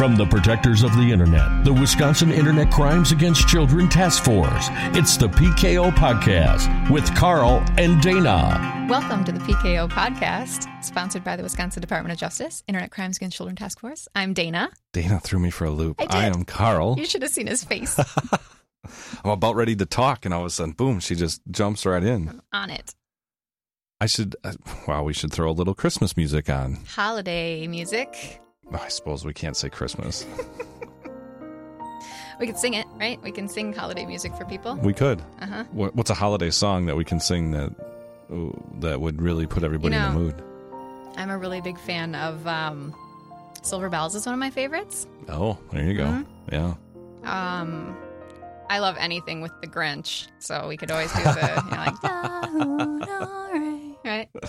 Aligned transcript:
From 0.00 0.16
the 0.16 0.24
protectors 0.24 0.82
of 0.82 0.96
the 0.96 1.12
Internet, 1.12 1.62
the 1.62 1.74
Wisconsin 1.74 2.32
Internet 2.32 2.72
Crimes 2.72 3.12
Against 3.12 3.46
Children 3.46 3.86
Task 3.86 4.24
Force, 4.24 4.68
it's 4.96 5.18
the 5.18 5.28
PKO 5.28 5.90
Podcast 5.90 6.90
with 6.90 7.14
Carl 7.14 7.62
and 7.76 8.00
Dana. 8.00 8.86
Welcome 8.88 9.24
to 9.24 9.32
the 9.32 9.40
PKO 9.40 9.90
Podcast, 9.90 10.66
sponsored 10.82 11.22
by 11.22 11.36
the 11.36 11.42
Wisconsin 11.42 11.82
Department 11.82 12.14
of 12.14 12.18
Justice, 12.18 12.62
Internet 12.66 12.90
Crimes 12.90 13.18
Against 13.18 13.36
Children 13.36 13.56
Task 13.56 13.78
Force. 13.78 14.08
I'm 14.14 14.32
Dana. 14.32 14.70
Dana 14.94 15.20
threw 15.20 15.38
me 15.38 15.50
for 15.50 15.66
a 15.66 15.70
loop. 15.70 16.00
I 16.00 16.06
did. 16.06 16.14
I 16.14 16.24
am 16.28 16.44
Carl. 16.46 16.94
You 16.98 17.04
should 17.04 17.20
have 17.20 17.30
seen 17.30 17.46
his 17.46 17.62
face 17.62 17.98
I'm 19.22 19.30
about 19.30 19.54
ready 19.54 19.76
to 19.76 19.84
talk, 19.84 20.24
and 20.24 20.32
all 20.32 20.40
of 20.40 20.46
a 20.46 20.50
sudden, 20.50 20.72
boom, 20.72 21.00
she 21.00 21.14
just 21.14 21.42
jumps 21.50 21.84
right 21.84 22.02
in. 22.02 22.40
on 22.54 22.70
it. 22.70 22.94
I 24.00 24.06
should, 24.06 24.34
uh, 24.44 24.54
wow, 24.88 25.02
we 25.02 25.12
should 25.12 25.30
throw 25.30 25.50
a 25.50 25.52
little 25.52 25.74
Christmas 25.74 26.16
music 26.16 26.48
on. 26.48 26.78
Holiday 26.86 27.66
music. 27.66 28.40
I 28.72 28.88
suppose 28.88 29.24
we 29.24 29.34
can't 29.34 29.56
say 29.56 29.68
Christmas. 29.68 30.24
We 32.38 32.46
could 32.46 32.56
sing 32.56 32.72
it, 32.74 32.86
right? 32.98 33.20
We 33.22 33.32
can 33.32 33.48
sing 33.48 33.72
holiday 33.74 34.06
music 34.06 34.32
for 34.34 34.44
people. 34.46 34.76
We 34.76 34.94
could. 34.94 35.20
Uh 35.42 35.46
huh. 35.46 35.64
What's 35.72 36.08
a 36.10 36.14
holiday 36.14 36.48
song 36.50 36.86
that 36.86 36.96
we 36.96 37.04
can 37.04 37.20
sing 37.20 37.50
that 37.50 37.70
that 38.80 38.98
would 39.00 39.20
really 39.20 39.46
put 39.46 39.62
everybody 39.62 39.94
You 39.96 40.02
in 40.02 40.14
the 40.14 40.18
mood? 40.20 40.42
I'm 41.16 41.28
a 41.30 41.36
really 41.36 41.60
big 41.60 41.78
fan 41.78 42.14
of 42.14 42.46
um, 42.46 42.94
Silver 43.62 43.90
Bells. 43.90 44.14
Is 44.14 44.24
one 44.24 44.32
of 44.32 44.38
my 44.38 44.48
favorites. 44.50 45.06
Oh, 45.28 45.58
there 45.70 45.84
you 45.84 45.92
go. 45.94 46.04
Mhm. 46.04 46.26
Yeah. 46.50 46.74
Um, 47.24 47.94
I 48.70 48.78
love 48.78 48.96
anything 48.98 49.42
with 49.42 49.52
the 49.60 49.66
Grinch, 49.66 50.28
so 50.38 50.66
we 50.68 50.78
could 50.78 50.90
always 50.90 51.12
do 51.12 51.22
the 51.22 51.62
you 51.64 51.70
know, 51.70 51.76
like 51.76 51.94
right. 54.04 54.28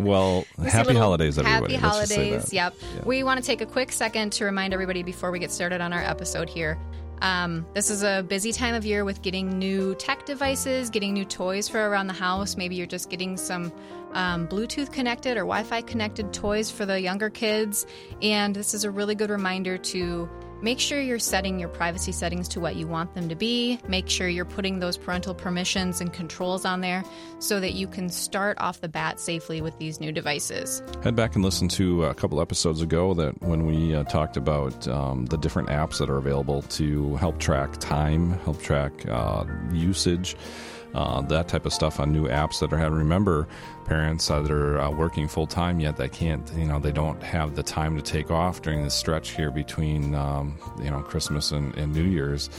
Well, 0.00 0.44
happy 0.66 0.94
holidays, 0.94 1.38
everybody. 1.38 1.74
Happy 1.74 1.86
holidays. 1.86 2.52
Yep. 2.52 2.74
Yeah. 2.80 3.02
We 3.04 3.22
want 3.22 3.40
to 3.40 3.46
take 3.46 3.60
a 3.60 3.66
quick 3.66 3.92
second 3.92 4.32
to 4.34 4.44
remind 4.44 4.72
everybody 4.72 5.02
before 5.02 5.30
we 5.30 5.38
get 5.38 5.50
started 5.50 5.80
on 5.80 5.92
our 5.92 6.02
episode 6.02 6.48
here. 6.48 6.78
Um, 7.20 7.66
this 7.74 7.90
is 7.90 8.02
a 8.02 8.24
busy 8.28 8.52
time 8.52 8.74
of 8.74 8.84
year 8.84 9.04
with 9.04 9.22
getting 9.22 9.58
new 9.58 9.94
tech 9.96 10.24
devices, 10.24 10.90
getting 10.90 11.12
new 11.12 11.24
toys 11.24 11.68
for 11.68 11.88
around 11.88 12.06
the 12.06 12.12
house. 12.12 12.56
Maybe 12.56 12.76
you're 12.76 12.86
just 12.86 13.10
getting 13.10 13.36
some 13.36 13.72
um, 14.12 14.46
Bluetooth 14.48 14.92
connected 14.92 15.36
or 15.36 15.40
Wi 15.40 15.62
Fi 15.64 15.82
connected 15.82 16.32
toys 16.32 16.70
for 16.70 16.86
the 16.86 17.00
younger 17.00 17.30
kids. 17.30 17.86
And 18.22 18.54
this 18.54 18.72
is 18.74 18.84
a 18.84 18.90
really 18.90 19.14
good 19.14 19.30
reminder 19.30 19.78
to 19.78 20.28
make 20.62 20.80
sure 20.80 21.00
you're 21.00 21.18
setting 21.18 21.58
your 21.58 21.68
privacy 21.68 22.12
settings 22.12 22.48
to 22.48 22.60
what 22.60 22.76
you 22.76 22.86
want 22.86 23.14
them 23.14 23.28
to 23.28 23.34
be. 23.34 23.78
Make 23.88 24.08
sure 24.08 24.28
you're 24.28 24.44
putting 24.44 24.78
those 24.78 24.96
parental 24.96 25.34
permissions 25.34 26.00
and 26.00 26.12
controls 26.12 26.64
on 26.64 26.80
there 26.80 27.04
so 27.38 27.60
that 27.60 27.74
you 27.74 27.86
can 27.86 28.08
start 28.08 28.58
off 28.60 28.80
the 28.80 28.88
bat 28.88 29.20
safely 29.20 29.60
with 29.60 29.78
these 29.78 30.00
new 30.00 30.12
devices. 30.12 30.82
Head 31.02 31.16
back 31.16 31.34
and 31.34 31.44
listen 31.44 31.68
to 31.68 32.04
a 32.04 32.14
couple 32.14 32.40
episodes 32.40 32.82
ago 32.82 33.14
that 33.14 33.40
when 33.42 33.66
we 33.66 33.94
uh, 33.94 34.04
talked 34.04 34.36
about 34.36 34.86
um, 34.88 35.26
the 35.26 35.36
different 35.36 35.68
apps 35.68 35.98
that 35.98 36.10
are 36.10 36.18
available 36.18 36.62
to 36.62 37.16
help 37.16 37.38
track 37.38 37.76
time, 37.78 38.32
help 38.40 38.60
track 38.60 38.92
uh, 39.08 39.44
usage, 39.72 40.36
uh, 40.94 41.20
that 41.22 41.48
type 41.48 41.66
of 41.66 41.72
stuff 41.72 42.00
on 42.00 42.12
new 42.12 42.26
apps 42.28 42.60
that 42.60 42.72
are 42.72 42.78
having. 42.78 42.98
Remember, 42.98 43.46
parents 43.84 44.30
uh, 44.30 44.40
that 44.42 44.50
are 44.50 44.78
uh, 44.80 44.90
working 44.90 45.28
full 45.28 45.46
time 45.46 45.80
yet 45.80 45.96
they 45.96 46.08
can't, 46.08 46.50
you 46.54 46.64
know, 46.66 46.78
they 46.78 46.92
don't 46.92 47.22
have 47.22 47.54
the 47.56 47.62
time 47.62 47.96
to 47.96 48.02
take 48.02 48.30
off 48.30 48.62
during 48.62 48.82
the 48.84 48.90
stretch 48.90 49.30
here 49.30 49.50
between, 49.50 50.14
um, 50.14 50.56
you 50.82 50.90
know, 50.90 51.00
Christmas 51.00 51.52
and, 51.52 51.74
and 51.76 51.94
New 51.94 52.04
Year's 52.04 52.50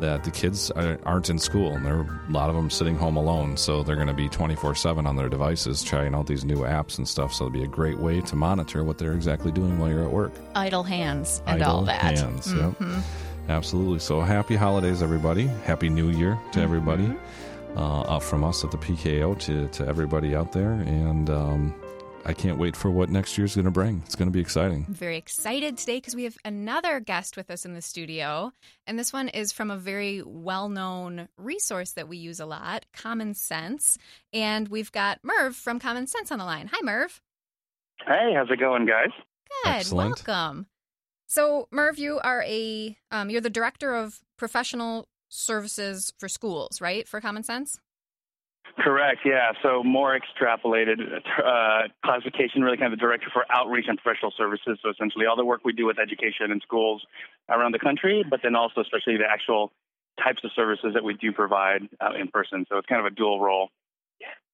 that 0.00 0.24
the 0.24 0.30
kids 0.30 0.70
are- 0.72 0.98
aren't 1.06 1.30
in 1.30 1.38
school 1.38 1.72
and 1.76 1.86
there 1.86 1.94
are 1.94 2.20
a 2.28 2.32
lot 2.32 2.50
of 2.50 2.56
them 2.56 2.68
sitting 2.68 2.96
home 2.96 3.16
alone 3.16 3.56
so 3.56 3.82
they're 3.84 3.94
going 3.94 4.08
to 4.08 4.12
be 4.12 4.28
24-7 4.28 5.06
on 5.06 5.14
their 5.14 5.28
devices 5.28 5.84
trying 5.84 6.16
out 6.16 6.26
these 6.26 6.44
new 6.44 6.58
apps 6.58 6.98
and 6.98 7.06
stuff 7.06 7.32
so 7.32 7.44
it'll 7.46 7.52
be 7.52 7.62
a 7.62 7.66
great 7.68 7.96
way 7.98 8.20
to 8.20 8.34
monitor 8.34 8.82
what 8.82 8.98
they're 8.98 9.12
exactly 9.14 9.52
doing 9.52 9.78
while 9.78 9.88
you're 9.88 10.02
at 10.02 10.10
work 10.10 10.32
idle 10.56 10.82
hands 10.82 11.42
and 11.46 11.62
Idle 11.62 11.76
all 11.76 11.82
that. 11.84 12.00
hands, 12.18 12.52
yep. 12.52 12.72
Mhm. 12.80 13.02
absolutely 13.48 14.00
so 14.00 14.20
happy 14.20 14.56
holidays 14.56 15.00
everybody 15.00 15.46
happy 15.64 15.88
new 15.88 16.08
year 16.10 16.36
to 16.52 16.60
everybody 16.60 17.04
Mm-hmm. 17.04 17.53
Uh, 17.76 18.18
from 18.18 18.44
us 18.44 18.64
at 18.64 18.70
the 18.70 18.78
pko 18.78 19.38
to, 19.38 19.68
to 19.68 19.86
everybody 19.86 20.34
out 20.34 20.52
there 20.52 20.72
and 20.72 21.30
um, 21.30 21.74
i 22.24 22.32
can't 22.32 22.58
wait 22.58 22.76
for 22.76 22.90
what 22.90 23.08
next 23.10 23.36
year's 23.36 23.54
going 23.54 23.64
to 23.64 23.70
bring 23.70 24.02
it's 24.04 24.14
going 24.14 24.28
to 24.28 24.32
be 24.32 24.40
exciting 24.40 24.84
I'm 24.88 24.94
very 24.94 25.16
excited 25.16 25.76
today 25.78 25.96
because 25.98 26.14
we 26.14 26.24
have 26.24 26.36
another 26.44 27.00
guest 27.00 27.36
with 27.36 27.50
us 27.50 27.64
in 27.64 27.74
the 27.74 27.82
studio. 27.82 28.52
And 28.86 28.98
this 28.98 29.12
one 29.12 29.28
is 29.28 29.52
from 29.52 29.70
a 29.70 29.76
very 29.76 30.22
well 30.24 30.68
known 30.68 31.28
resource 31.36 31.92
that 31.92 32.08
we 32.08 32.16
use 32.16 32.40
a 32.40 32.46
lot, 32.46 32.86
Common 32.92 33.34
Sense. 33.34 33.98
And 34.32 34.68
we've 34.68 34.92
got 34.92 35.20
Merv 35.22 35.56
from 35.56 35.78
Common 35.78 36.06
Sense 36.06 36.30
on 36.30 36.38
the 36.38 36.44
line. 36.44 36.68
Hi, 36.72 36.78
Merv. 36.82 37.20
Hey, 38.06 38.32
how's 38.36 38.50
it 38.50 38.60
going, 38.60 38.86
guys? 38.86 39.10
Good. 39.64 39.72
Excellent. 39.72 40.26
Welcome. 40.26 40.66
So, 41.26 41.68
Merv, 41.70 41.98
you 41.98 42.20
are 42.22 42.42
a 42.42 42.96
um, 43.10 43.30
you're 43.30 43.40
the 43.40 43.50
director 43.50 43.94
of 43.94 44.20
professional 44.36 45.08
services 45.34 46.12
for 46.18 46.28
schools, 46.28 46.80
right? 46.80 47.06
For 47.08 47.20
Common 47.20 47.42
Sense. 47.42 47.78
Correct, 48.78 49.20
yeah. 49.24 49.52
So 49.62 49.84
more 49.84 50.18
extrapolated 50.18 50.98
uh, 51.44 51.88
classification, 52.04 52.62
really 52.62 52.76
kind 52.76 52.92
of 52.92 52.98
the 52.98 53.00
director 53.00 53.28
for 53.32 53.44
outreach 53.52 53.84
and 53.88 53.98
professional 53.98 54.32
services. 54.36 54.78
So 54.82 54.90
essentially 54.90 55.26
all 55.26 55.36
the 55.36 55.44
work 55.44 55.60
we 55.64 55.72
do 55.72 55.86
with 55.86 55.98
education 55.98 56.50
and 56.50 56.60
schools 56.62 57.04
around 57.48 57.72
the 57.72 57.78
country, 57.78 58.24
but 58.28 58.40
then 58.42 58.56
also 58.56 58.80
especially 58.80 59.16
the 59.16 59.28
actual 59.30 59.70
types 60.22 60.40
of 60.44 60.50
services 60.56 60.90
that 60.94 61.04
we 61.04 61.14
do 61.14 61.30
provide 61.30 61.82
uh, 62.00 62.18
in 62.18 62.28
person. 62.28 62.66
So 62.68 62.78
it's 62.78 62.86
kind 62.86 63.04
of 63.04 63.12
a 63.12 63.14
dual 63.14 63.40
role. 63.40 63.68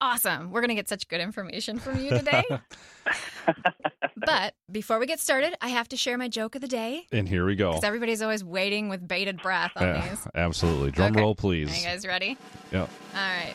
Awesome. 0.00 0.50
We're 0.50 0.60
going 0.60 0.68
to 0.70 0.74
get 0.74 0.88
such 0.88 1.06
good 1.08 1.20
information 1.20 1.78
from 1.78 1.98
you 2.00 2.10
today. 2.16 2.42
but 4.16 4.54
before 4.70 4.98
we 4.98 5.06
get 5.06 5.20
started, 5.20 5.54
I 5.60 5.68
have 5.68 5.88
to 5.90 5.96
share 5.96 6.16
my 6.18 6.28
joke 6.28 6.54
of 6.54 6.60
the 6.60 6.68
day 6.68 7.06
and 7.12 7.28
here 7.28 7.44
we 7.46 7.54
go 7.56 7.70
because 7.70 7.84
everybody's 7.84 8.22
always 8.22 8.42
waiting 8.44 8.88
with 8.88 9.06
bated 9.06 9.40
breath 9.42 9.72
on 9.76 9.82
Yeah, 9.82 10.08
these. 10.08 10.26
absolutely 10.34 10.90
drum 10.90 11.12
Okay. 11.12 11.20
roll 11.20 11.32
Are 11.32 11.34
please 11.34 11.76
you 11.82 11.86
guys 11.88 12.06
ready? 12.06 12.36
yeah 12.72 12.80
All 12.80 12.86
right. 13.14 13.54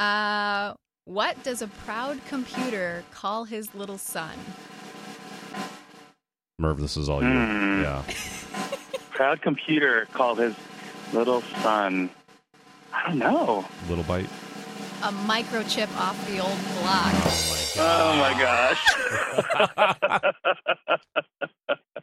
Uh, 0.00 0.74
what 1.04 1.40
does 1.42 1.62
a 1.62 1.68
proud 1.68 2.18
computer 2.28 3.04
call 3.12 3.44
his 3.44 3.74
little 3.74 3.98
son? 3.98 4.36
merv 6.58 6.78
this 6.80 6.96
is 6.96 7.08
all 7.08 7.22
you 7.22 7.28
Hmm. 7.28 7.82
yeah 7.82 8.02
Proud 9.10 9.42
computer 9.42 10.08
called 10.12 10.38
his 10.38 10.54
little 11.12 11.40
son. 11.62 12.10
I 12.92 13.06
don't 13.08 13.18
know. 13.18 13.64
little 13.88 14.02
bite 14.04 14.28
A 15.04 15.08
microchip 15.08 15.94
off 15.98 16.16
the 16.28 16.38
old 16.38 16.58
block. 16.80 17.12
Oh 17.76 18.16
my 18.16 18.32
oh, 18.34 18.38
gosh. 18.40 18.82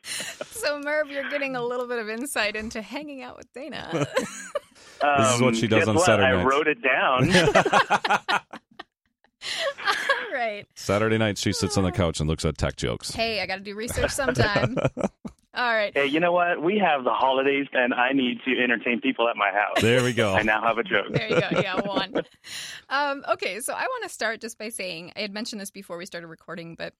So, 0.03 0.79
Merv, 0.79 1.09
you're 1.09 1.29
getting 1.29 1.55
a 1.55 1.63
little 1.63 1.87
bit 1.87 1.99
of 1.99 2.09
insight 2.09 2.55
into 2.55 2.81
hanging 2.81 3.21
out 3.23 3.37
with 3.37 3.51
Dana. 3.53 4.07
This 5.01 5.33
is 5.33 5.41
um, 5.41 5.45
what 5.45 5.55
she 5.55 5.67
does 5.67 5.87
on 5.87 5.95
what? 5.95 6.05
Saturday 6.05 6.27
I 6.27 6.35
nights. 6.35 6.47
wrote 6.47 6.67
it 6.67 6.77
down. 6.83 7.35
All 9.89 10.31
right. 10.31 10.67
Saturday 10.75 11.17
night, 11.17 11.39
she 11.39 11.53
sits 11.53 11.75
on 11.75 11.83
the 11.83 11.91
couch 11.91 12.19
and 12.19 12.29
looks 12.29 12.45
at 12.45 12.55
tech 12.55 12.75
jokes. 12.75 13.09
Hey, 13.09 13.41
I 13.41 13.47
got 13.47 13.55
to 13.55 13.63
do 13.63 13.73
research 13.73 14.11
sometime. 14.11 14.77
All 15.53 15.73
right. 15.73 15.91
Hey, 15.93 16.05
you 16.05 16.21
know 16.21 16.31
what? 16.31 16.61
We 16.61 16.79
have 16.79 17.03
the 17.03 17.11
holidays, 17.11 17.67
and 17.73 17.93
I 17.93 18.13
need 18.13 18.39
to 18.45 18.57
entertain 18.57 19.01
people 19.01 19.27
at 19.27 19.35
my 19.35 19.51
house. 19.51 19.81
There 19.81 20.01
we 20.01 20.13
go. 20.13 20.33
I 20.33 20.43
now 20.43 20.61
have 20.61 20.77
a 20.77 20.83
joke. 20.83 21.07
There 21.11 21.27
you 21.27 21.41
go. 21.41 21.61
Yeah, 21.61 21.81
one. 21.81 22.13
Um, 22.89 23.23
okay, 23.29 23.59
so 23.59 23.73
I 23.73 23.83
want 23.83 24.03
to 24.03 24.09
start 24.09 24.41
just 24.41 24.57
by 24.57 24.69
saying 24.69 25.13
I 25.15 25.21
had 25.21 25.33
mentioned 25.33 25.61
this 25.61 25.71
before 25.71 25.97
we 25.97 26.05
started 26.05 26.27
recording, 26.27 26.75
but 26.75 26.93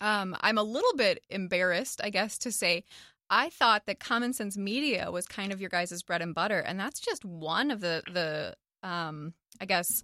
um, 0.00 0.36
I'm 0.40 0.58
a 0.58 0.62
little 0.62 0.94
bit 0.96 1.22
embarrassed, 1.30 2.00
I 2.02 2.10
guess, 2.10 2.38
to 2.38 2.52
say 2.52 2.84
I 3.30 3.50
thought 3.50 3.86
that 3.86 4.00
Common 4.00 4.32
Sense 4.32 4.56
Media 4.56 5.10
was 5.10 5.26
kind 5.26 5.52
of 5.52 5.60
your 5.60 5.70
guys' 5.70 6.02
bread 6.02 6.22
and 6.22 6.34
butter, 6.34 6.60
and 6.60 6.78
that's 6.78 7.00
just 7.00 7.24
one 7.24 7.70
of 7.70 7.80
the 7.80 8.02
the 8.12 8.54
um, 8.88 9.34
I 9.60 9.64
guess 9.64 10.02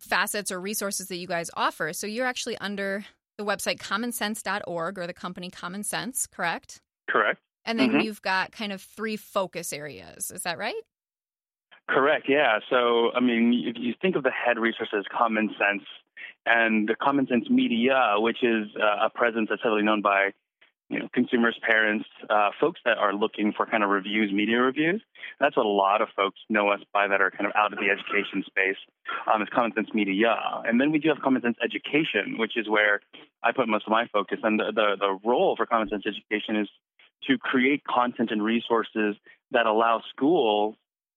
facets 0.00 0.50
or 0.50 0.60
resources 0.60 1.08
that 1.08 1.16
you 1.16 1.26
guys 1.26 1.50
offer. 1.54 1.92
So 1.92 2.06
you're 2.06 2.26
actually 2.26 2.58
under 2.58 3.04
the 3.36 3.44
website 3.44 3.78
commonsense.org 3.78 4.98
or 4.98 5.06
the 5.06 5.14
company 5.14 5.50
Common 5.50 5.82
Sense, 5.82 6.26
correct? 6.26 6.80
Correct. 7.08 7.40
And 7.64 7.78
then 7.78 7.92
Mhm. 7.92 8.04
you've 8.04 8.22
got 8.22 8.52
kind 8.52 8.72
of 8.72 8.82
three 8.82 9.16
focus 9.16 9.72
areas. 9.72 10.30
Is 10.30 10.42
that 10.42 10.58
right? 10.58 10.82
Correct. 11.88 12.28
Yeah. 12.28 12.60
So, 12.70 13.12
I 13.14 13.20
mean, 13.20 13.52
if 13.66 13.76
you 13.78 13.94
think 14.00 14.16
of 14.16 14.22
the 14.22 14.30
head 14.30 14.58
resources, 14.58 15.04
Common 15.10 15.54
Sense, 15.58 15.84
and 16.46 16.88
the 16.88 16.94
Common 16.94 17.26
Sense 17.26 17.48
Media, 17.50 18.14
which 18.18 18.42
is 18.42 18.68
uh, 18.76 19.06
a 19.06 19.10
presence 19.10 19.48
that's 19.48 19.62
heavily 19.62 19.82
known 19.82 20.02
by 20.02 20.32
you 20.90 20.98
know, 20.98 21.08
consumers, 21.12 21.58
parents, 21.66 22.06
uh, 22.28 22.50
folks 22.60 22.80
that 22.84 22.98
are 22.98 23.14
looking 23.14 23.52
for 23.56 23.64
kind 23.66 23.82
of 23.82 23.90
reviews, 23.90 24.32
media 24.32 24.58
reviews. 24.58 25.02
That's 25.40 25.56
what 25.56 25.66
a 25.66 25.68
lot 25.68 26.02
of 26.02 26.08
folks 26.14 26.38
know 26.50 26.68
us 26.68 26.80
by 26.92 27.08
that 27.08 27.20
are 27.20 27.30
kind 27.30 27.46
of 27.46 27.52
out 27.56 27.72
of 27.72 27.78
the 27.78 27.88
education 27.90 28.44
space. 28.46 28.76
Um, 29.32 29.42
is 29.42 29.48
Common 29.52 29.72
Sense 29.74 29.88
Media, 29.94 30.34
and 30.64 30.80
then 30.80 30.90
we 30.92 30.98
do 30.98 31.08
have 31.08 31.20
Common 31.22 31.42
Sense 31.42 31.56
Education, 31.62 32.36
which 32.38 32.56
is 32.56 32.68
where 32.68 33.00
I 33.42 33.52
put 33.52 33.68
most 33.68 33.86
of 33.86 33.90
my 33.90 34.06
focus. 34.12 34.38
And 34.42 34.58
the 34.58 34.72
the, 34.74 34.96
the 34.98 35.18
role 35.24 35.56
for 35.56 35.66
Common 35.66 35.88
Sense 35.88 36.04
Education 36.06 36.56
is 36.56 36.68
to 37.28 37.38
create 37.38 37.82
content 37.84 38.30
and 38.30 38.42
resources 38.42 39.16
that 39.52 39.66
allow 39.66 40.02
schools 40.10 40.74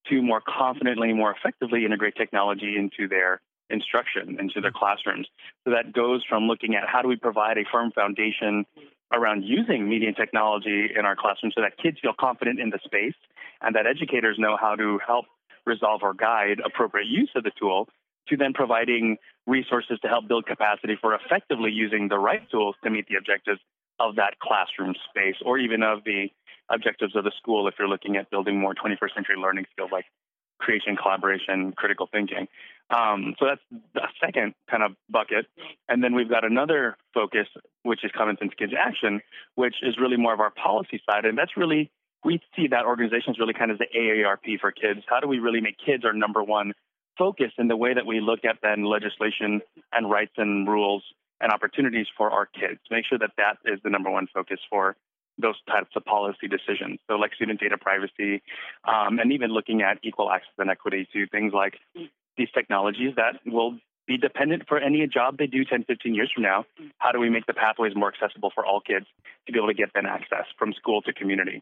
to 0.10 0.22
more 0.22 0.42
confidently, 0.42 1.12
more 1.14 1.36
effectively 1.36 1.86
integrate 1.86 2.16
technology 2.16 2.76
into 2.78 3.08
their 3.10 3.42
instruction, 3.70 4.38
into 4.40 4.62
their 4.62 4.72
classrooms. 4.72 5.28
So 5.66 5.72
that 5.72 5.92
goes 5.92 6.24
from 6.28 6.44
looking 6.44 6.76
at 6.76 6.84
how 6.88 7.02
do 7.02 7.08
we 7.08 7.18
provide 7.18 7.58
a 7.58 7.66
firm 7.70 7.92
foundation 7.92 8.66
around 9.14 9.44
using 9.44 9.88
media 9.90 10.10
and 10.10 10.18
technology 10.18 10.90
in 10.98 11.06
our 11.06 11.16
classroom 11.16 11.52
so 11.56 11.62
that 11.62 11.78
kids 11.82 11.98
feel 12.02 12.14
confident 12.18 12.60
in 12.60 12.70
the 12.70 12.80
space 12.84 13.16
and 13.62 13.76
that 13.76 13.88
educators 13.88 14.38
know 14.38 14.58
how 14.60 14.76
to 14.76 15.00
help 15.06 15.26
resolve 15.66 16.02
or 16.04 16.14
guide 16.14 16.60
appropriate 16.66 17.08
use 17.08 17.30
of 17.36 17.44
the 17.44 17.52
tool 17.60 17.88
to 18.30 18.36
then 18.36 18.54
providing 18.54 19.18
resources 19.46 19.98
to 20.02 20.08
help 20.08 20.28
build 20.28 20.46
capacity 20.46 20.98
for 21.00 21.16
effectively 21.16 21.72
using 21.72 22.08
the 22.10 22.20
right 22.20 22.50
tools 22.52 22.76
to 22.84 22.90
meet 22.90 23.08
the 23.08 23.16
objectives 23.16 23.60
of 24.00 24.16
that 24.16 24.40
classroom 24.40 24.94
space 25.10 25.36
or 25.46 25.58
even 25.58 25.84
of 25.84 26.04
the 26.04 26.28
objectives 26.70 27.16
of 27.16 27.24
the 27.24 27.32
school 27.38 27.68
if 27.68 27.76
you're 27.80 27.88
looking 27.88 28.18
at 28.18 28.30
building 28.30 28.60
more 28.60 28.74
21st 28.76 29.14
century 29.16 29.36
learning 29.38 29.66
skills 29.72 29.90
like 29.92 30.06
creation, 30.60 30.96
collaboration, 30.96 31.74
critical 31.74 32.08
thinking. 32.12 32.48
Um, 32.90 33.36
so 33.38 33.46
that's 33.46 33.62
the 33.94 34.08
second 34.24 34.54
kind 34.70 34.84
of 34.84 34.94
bucket. 35.10 35.46
And 35.90 36.04
then 36.04 36.16
we've 36.16 36.30
got 36.30 36.46
another 36.46 36.98
focus, 37.14 37.48
which 37.84 38.04
is 38.04 38.12
Common 38.16 38.38
Sense 38.38 38.54
Kids 38.58 38.74
Action, 38.78 39.22
which 39.56 39.76
is 39.82 39.98
really 40.00 40.18
more 40.18 40.34
of 40.34 40.40
our 40.40 40.52
policy 40.52 41.02
side. 41.10 41.26
And 41.26 41.38
that's 41.38 41.58
really, 41.58 41.92
we 42.24 42.40
see 42.56 42.68
that 42.68 42.86
organization 42.86 43.34
is 43.34 43.40
really 43.40 43.54
kind 43.54 43.72
of 43.72 43.78
the 43.78 43.88
AARP 43.96 44.60
for 44.62 44.72
kids. 44.72 45.02
How 45.08 45.20
do 45.20 45.28
we 45.28 45.40
really 45.40 45.62
make 45.62 45.76
kids 45.84 46.06
our 46.06 46.14
number 46.14 46.42
one 46.42 46.74
focus 47.18 47.52
in 47.58 47.68
the 47.68 47.76
way 47.76 47.94
that 47.94 48.06
we 48.06 48.22
look 48.22 48.46
at 48.46 48.58
then 48.62 48.86
legislation 48.86 49.62
and 49.92 50.10
rights 50.10 50.34
and 50.38 50.68
rules 50.68 51.04
and 51.42 51.52
opportunities 51.52 52.08
for 52.16 52.32
our 52.32 52.46
kids? 52.46 52.80
Make 52.90 53.06
sure 53.06 53.20
that 53.20 53.32
that 53.38 53.58
is 53.66 53.80
the 53.84 53.90
number 53.90 54.10
one 54.10 54.28
focus 54.34 54.60
for 54.70 54.96
those 55.38 55.56
types 55.68 55.92
of 55.96 56.06
policy 56.06 56.48
decisions. 56.48 57.00
So, 57.08 57.16
like 57.16 57.34
student 57.36 57.60
data 57.60 57.78
privacy, 57.78 58.42
um, 58.86 59.20
and 59.20 59.32
even 59.32 59.52
looking 59.52 59.82
at 59.82 60.00
equal 60.04 60.32
access 60.32 60.54
and 60.58 60.70
equity 60.70 61.08
to 61.14 61.28
things 61.28 61.54
like 61.54 61.76
these 62.38 62.50
technologies 62.54 63.14
that 63.16 63.40
will 63.46 63.78
be 64.08 64.18
dependent 64.18 64.64
for 64.68 64.80
any 64.80 65.06
job 65.06 65.38
they 65.38 65.48
do 65.48 65.66
10, 65.66 65.84
15 65.84 66.16
years 66.16 66.32
from 66.34 66.44
now. 66.44 66.66
How 66.98 67.12
do 67.12 67.20
we 67.20 67.30
make 67.30 67.46
the 67.46 67.54
pathways 67.54 67.94
more 67.94 68.14
accessible 68.14 68.52
for 68.56 68.66
all 68.66 68.80
kids 68.80 69.06
to 69.46 69.52
be 69.52 69.60
able 69.60 69.68
to 69.68 69.74
get 69.74 69.90
that 69.96 70.06
access 70.06 70.46
from 70.58 70.72
school 70.74 71.02
to 71.02 71.14
community? 71.14 71.62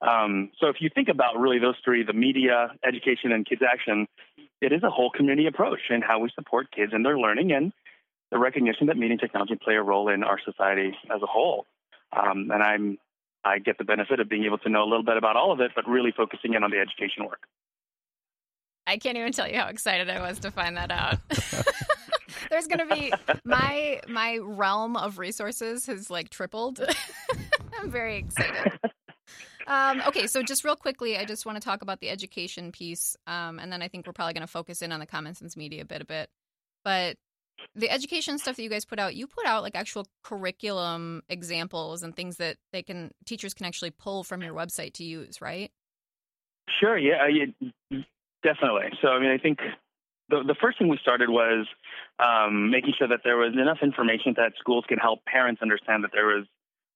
Um, 0.00 0.50
so, 0.60 0.68
if 0.68 0.76
you 0.80 0.90
think 0.94 1.08
about 1.08 1.38
really 1.38 1.58
those 1.58 1.76
three 1.84 2.04
the 2.04 2.12
media, 2.12 2.68
education, 2.84 3.32
and 3.32 3.46
kids' 3.46 3.62
action 3.62 4.06
it 4.64 4.72
is 4.72 4.82
a 4.82 4.90
whole 4.90 5.10
community 5.10 5.46
approach 5.46 5.80
in 5.90 6.00
how 6.00 6.20
we 6.20 6.30
support 6.34 6.70
kids 6.70 6.92
in 6.94 7.02
their 7.02 7.18
learning 7.18 7.52
and 7.52 7.72
the 8.30 8.38
recognition 8.38 8.86
that 8.86 8.96
media 8.96 9.16
technology 9.18 9.56
play 9.62 9.74
a 9.74 9.82
role 9.82 10.08
in 10.08 10.24
our 10.24 10.38
society 10.44 10.96
as 11.14 11.22
a 11.22 11.26
whole. 11.26 11.66
Um, 12.12 12.50
and 12.50 12.62
I'm 12.62 12.98
I 13.44 13.58
get 13.58 13.78
the 13.78 13.84
benefit 13.84 14.20
of 14.20 14.28
being 14.28 14.44
able 14.44 14.58
to 14.58 14.68
know 14.68 14.82
a 14.82 14.88
little 14.88 15.04
bit 15.04 15.16
about 15.16 15.36
all 15.36 15.52
of 15.52 15.60
it, 15.60 15.72
but 15.74 15.86
really 15.88 16.12
focusing 16.16 16.54
in 16.54 16.64
on 16.64 16.70
the 16.70 16.78
education 16.78 17.24
work. 17.26 17.42
I 18.86 18.98
can't 18.98 19.16
even 19.16 19.32
tell 19.32 19.48
you 19.48 19.56
how 19.56 19.68
excited 19.68 20.10
I 20.10 20.20
was 20.20 20.38
to 20.40 20.50
find 20.50 20.76
that 20.76 20.90
out. 20.90 21.18
There's 22.50 22.66
going 22.66 22.86
to 22.86 22.94
be 22.94 23.12
my 23.44 24.00
my 24.08 24.38
realm 24.38 24.96
of 24.96 25.18
resources 25.18 25.86
has 25.86 26.10
like 26.10 26.30
tripled. 26.30 26.80
I'm 27.78 27.90
very 27.90 28.16
excited. 28.16 28.78
Um, 29.66 30.02
okay, 30.08 30.26
so 30.26 30.42
just 30.42 30.62
real 30.64 30.76
quickly, 30.76 31.16
I 31.16 31.24
just 31.24 31.46
want 31.46 31.56
to 31.56 31.64
talk 31.64 31.80
about 31.80 32.00
the 32.00 32.10
education 32.10 32.70
piece, 32.70 33.16
um, 33.26 33.58
and 33.58 33.72
then 33.72 33.80
I 33.80 33.88
think 33.88 34.06
we're 34.06 34.12
probably 34.12 34.34
going 34.34 34.46
to 34.46 34.52
focus 34.52 34.82
in 34.82 34.92
on 34.92 35.00
the 35.00 35.06
Common 35.06 35.34
Sense 35.34 35.56
Media 35.56 35.82
a 35.82 35.84
bit 35.86 36.02
a 36.02 36.04
bit. 36.04 36.28
But 36.84 37.16
the 37.74 37.90
education 37.90 38.38
stuff 38.38 38.56
that 38.56 38.62
you 38.62 38.70
guys 38.70 38.84
put 38.84 38.98
out, 38.98 39.14
you 39.14 39.26
put 39.26 39.46
out 39.46 39.62
like 39.62 39.74
actual 39.74 40.06
curriculum 40.22 41.22
examples 41.28 42.02
and 42.02 42.14
things 42.14 42.36
that 42.36 42.56
they 42.72 42.82
can 42.82 43.10
teachers 43.26 43.54
can 43.54 43.66
actually 43.66 43.90
pull 43.90 44.24
from 44.24 44.42
your 44.42 44.54
website 44.54 44.92
to 44.94 45.04
use, 45.04 45.40
right? 45.40 45.70
Sure. 46.80 46.96
Yeah. 46.96 47.26
yeah 47.28 48.00
definitely. 48.42 48.90
So 49.02 49.08
I 49.08 49.18
mean, 49.18 49.30
I 49.30 49.38
think 49.38 49.58
the 50.28 50.42
the 50.46 50.54
first 50.60 50.78
thing 50.78 50.88
we 50.88 50.98
started 51.02 51.28
was 51.28 51.66
um, 52.18 52.70
making 52.70 52.94
sure 52.96 53.08
that 53.08 53.20
there 53.24 53.36
was 53.36 53.54
enough 53.54 53.78
information 53.82 54.34
that 54.36 54.52
schools 54.58 54.84
can 54.88 54.98
help 54.98 55.24
parents 55.24 55.60
understand 55.60 56.04
that 56.04 56.10
there 56.12 56.26
was 56.26 56.46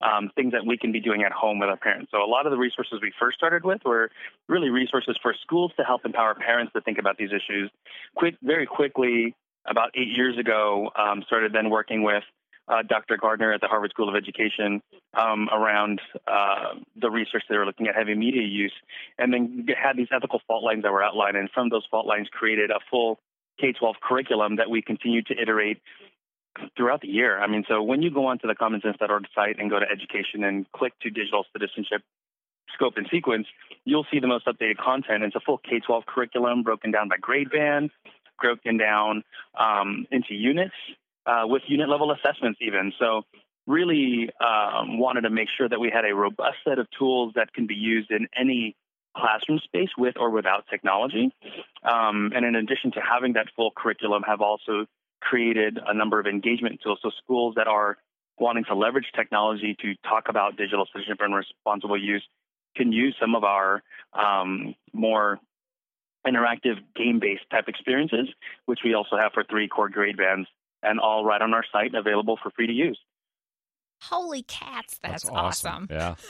um, 0.00 0.30
things 0.36 0.52
that 0.52 0.64
we 0.64 0.78
can 0.78 0.92
be 0.92 1.00
doing 1.00 1.22
at 1.24 1.32
home 1.32 1.58
with 1.58 1.68
our 1.68 1.76
parents. 1.76 2.10
So 2.12 2.22
a 2.22 2.30
lot 2.30 2.46
of 2.46 2.52
the 2.52 2.58
resources 2.58 3.00
we 3.02 3.12
first 3.18 3.36
started 3.36 3.64
with 3.64 3.80
were 3.84 4.10
really 4.48 4.70
resources 4.70 5.18
for 5.20 5.34
schools 5.42 5.72
to 5.76 5.82
help 5.82 6.04
empower 6.04 6.34
parents 6.34 6.72
to 6.74 6.80
think 6.80 6.98
about 6.98 7.18
these 7.18 7.30
issues. 7.30 7.70
Quick, 8.14 8.36
very 8.42 8.64
quickly, 8.64 9.34
about 9.70 9.90
eight 9.94 10.08
years 10.08 10.38
ago, 10.38 10.90
um, 10.96 11.22
started 11.26 11.52
then 11.52 11.70
working 11.70 12.02
with 12.02 12.22
uh, 12.68 12.82
Dr. 12.86 13.16
Gardner 13.16 13.52
at 13.52 13.60
the 13.60 13.66
Harvard 13.66 13.90
School 13.90 14.08
of 14.08 14.14
Education 14.14 14.82
um, 15.14 15.48
around 15.52 16.00
uh, 16.26 16.74
the 17.00 17.10
research 17.10 17.42
they 17.48 17.56
were 17.56 17.64
looking 17.64 17.88
at 17.88 17.94
heavy 17.94 18.14
media 18.14 18.42
use, 18.42 18.72
and 19.18 19.32
then 19.32 19.66
had 19.82 19.96
these 19.96 20.08
ethical 20.14 20.40
fault 20.46 20.62
lines 20.62 20.82
that 20.82 20.92
were 20.92 21.02
outlined, 21.02 21.36
and 21.36 21.50
from 21.50 21.70
those 21.70 21.86
fault 21.90 22.06
lines 22.06 22.28
created 22.30 22.70
a 22.70 22.78
full 22.90 23.18
K-12 23.60 23.94
curriculum 24.02 24.56
that 24.56 24.70
we 24.70 24.82
continue 24.82 25.22
to 25.22 25.34
iterate 25.40 25.80
throughout 26.76 27.00
the 27.00 27.08
year. 27.08 27.38
I 27.38 27.46
mean, 27.46 27.64
so 27.68 27.82
when 27.82 28.02
you 28.02 28.10
go 28.10 28.26
onto 28.26 28.46
the 28.46 28.54
commonsense.org 28.54 29.26
site 29.34 29.58
and 29.58 29.70
go 29.70 29.78
to 29.78 29.86
education 29.90 30.44
and 30.44 30.70
click 30.72 30.92
to 31.02 31.10
digital 31.10 31.44
citizenship 31.52 32.02
scope 32.74 32.94
and 32.96 33.06
sequence, 33.10 33.46
you'll 33.84 34.06
see 34.10 34.20
the 34.20 34.26
most 34.26 34.46
updated 34.46 34.76
content. 34.76 35.22
It's 35.24 35.34
a 35.34 35.40
full 35.40 35.58
K-12 35.58 36.06
curriculum 36.06 36.62
broken 36.62 36.90
down 36.90 37.08
by 37.08 37.16
grade 37.16 37.50
band, 37.50 37.90
broken 38.40 38.76
down 38.76 39.22
um, 39.58 40.06
into 40.10 40.34
units 40.34 40.74
uh, 41.26 41.42
with 41.44 41.62
unit 41.66 41.88
level 41.88 42.12
assessments 42.12 42.58
even. 42.62 42.92
So 42.98 43.22
really 43.66 44.30
um, 44.40 44.98
wanted 44.98 45.22
to 45.22 45.30
make 45.30 45.48
sure 45.56 45.68
that 45.68 45.78
we 45.78 45.90
had 45.92 46.04
a 46.04 46.14
robust 46.14 46.56
set 46.66 46.78
of 46.78 46.86
tools 46.98 47.32
that 47.36 47.52
can 47.52 47.66
be 47.66 47.74
used 47.74 48.10
in 48.10 48.26
any 48.36 48.74
classroom 49.16 49.60
space 49.64 49.90
with 49.98 50.16
or 50.16 50.30
without 50.30 50.64
technology. 50.70 51.30
Um, 51.82 52.32
and 52.34 52.44
in 52.44 52.54
addition 52.54 52.92
to 52.92 53.00
having 53.00 53.34
that 53.34 53.46
full 53.54 53.72
curriculum, 53.76 54.22
have 54.26 54.40
also 54.40 54.86
created 55.20 55.78
a 55.86 55.92
number 55.92 56.18
of 56.20 56.26
engagement 56.26 56.80
tools. 56.82 56.98
So 57.02 57.10
schools 57.22 57.54
that 57.56 57.66
are 57.66 57.98
wanting 58.38 58.64
to 58.64 58.74
leverage 58.74 59.10
technology 59.14 59.76
to 59.82 59.94
talk 60.08 60.28
about 60.28 60.56
digital 60.56 60.86
citizenship 60.92 61.18
and 61.20 61.34
responsible 61.34 62.00
use 62.00 62.24
can 62.76 62.92
use 62.92 63.14
some 63.20 63.34
of 63.34 63.44
our 63.44 63.82
um, 64.12 64.74
more 64.92 65.38
interactive 66.26 66.76
game-based 66.96 67.44
type 67.50 67.68
experiences, 67.68 68.28
which 68.66 68.80
we 68.84 68.94
also 68.94 69.16
have 69.16 69.32
for 69.32 69.44
three 69.44 69.68
core 69.68 69.88
grade 69.88 70.16
bands, 70.16 70.48
and 70.82 71.00
all 71.00 71.24
right 71.24 71.40
on 71.40 71.54
our 71.54 71.64
site, 71.72 71.94
available 71.94 72.38
for 72.42 72.50
free 72.50 72.66
to 72.66 72.72
use. 72.72 72.98
Holy 74.02 74.42
cats, 74.42 74.98
that's, 75.02 75.24
that's 75.24 75.28
awesome. 75.28 75.72
awesome. 75.72 75.86
Yeah. 75.90 76.14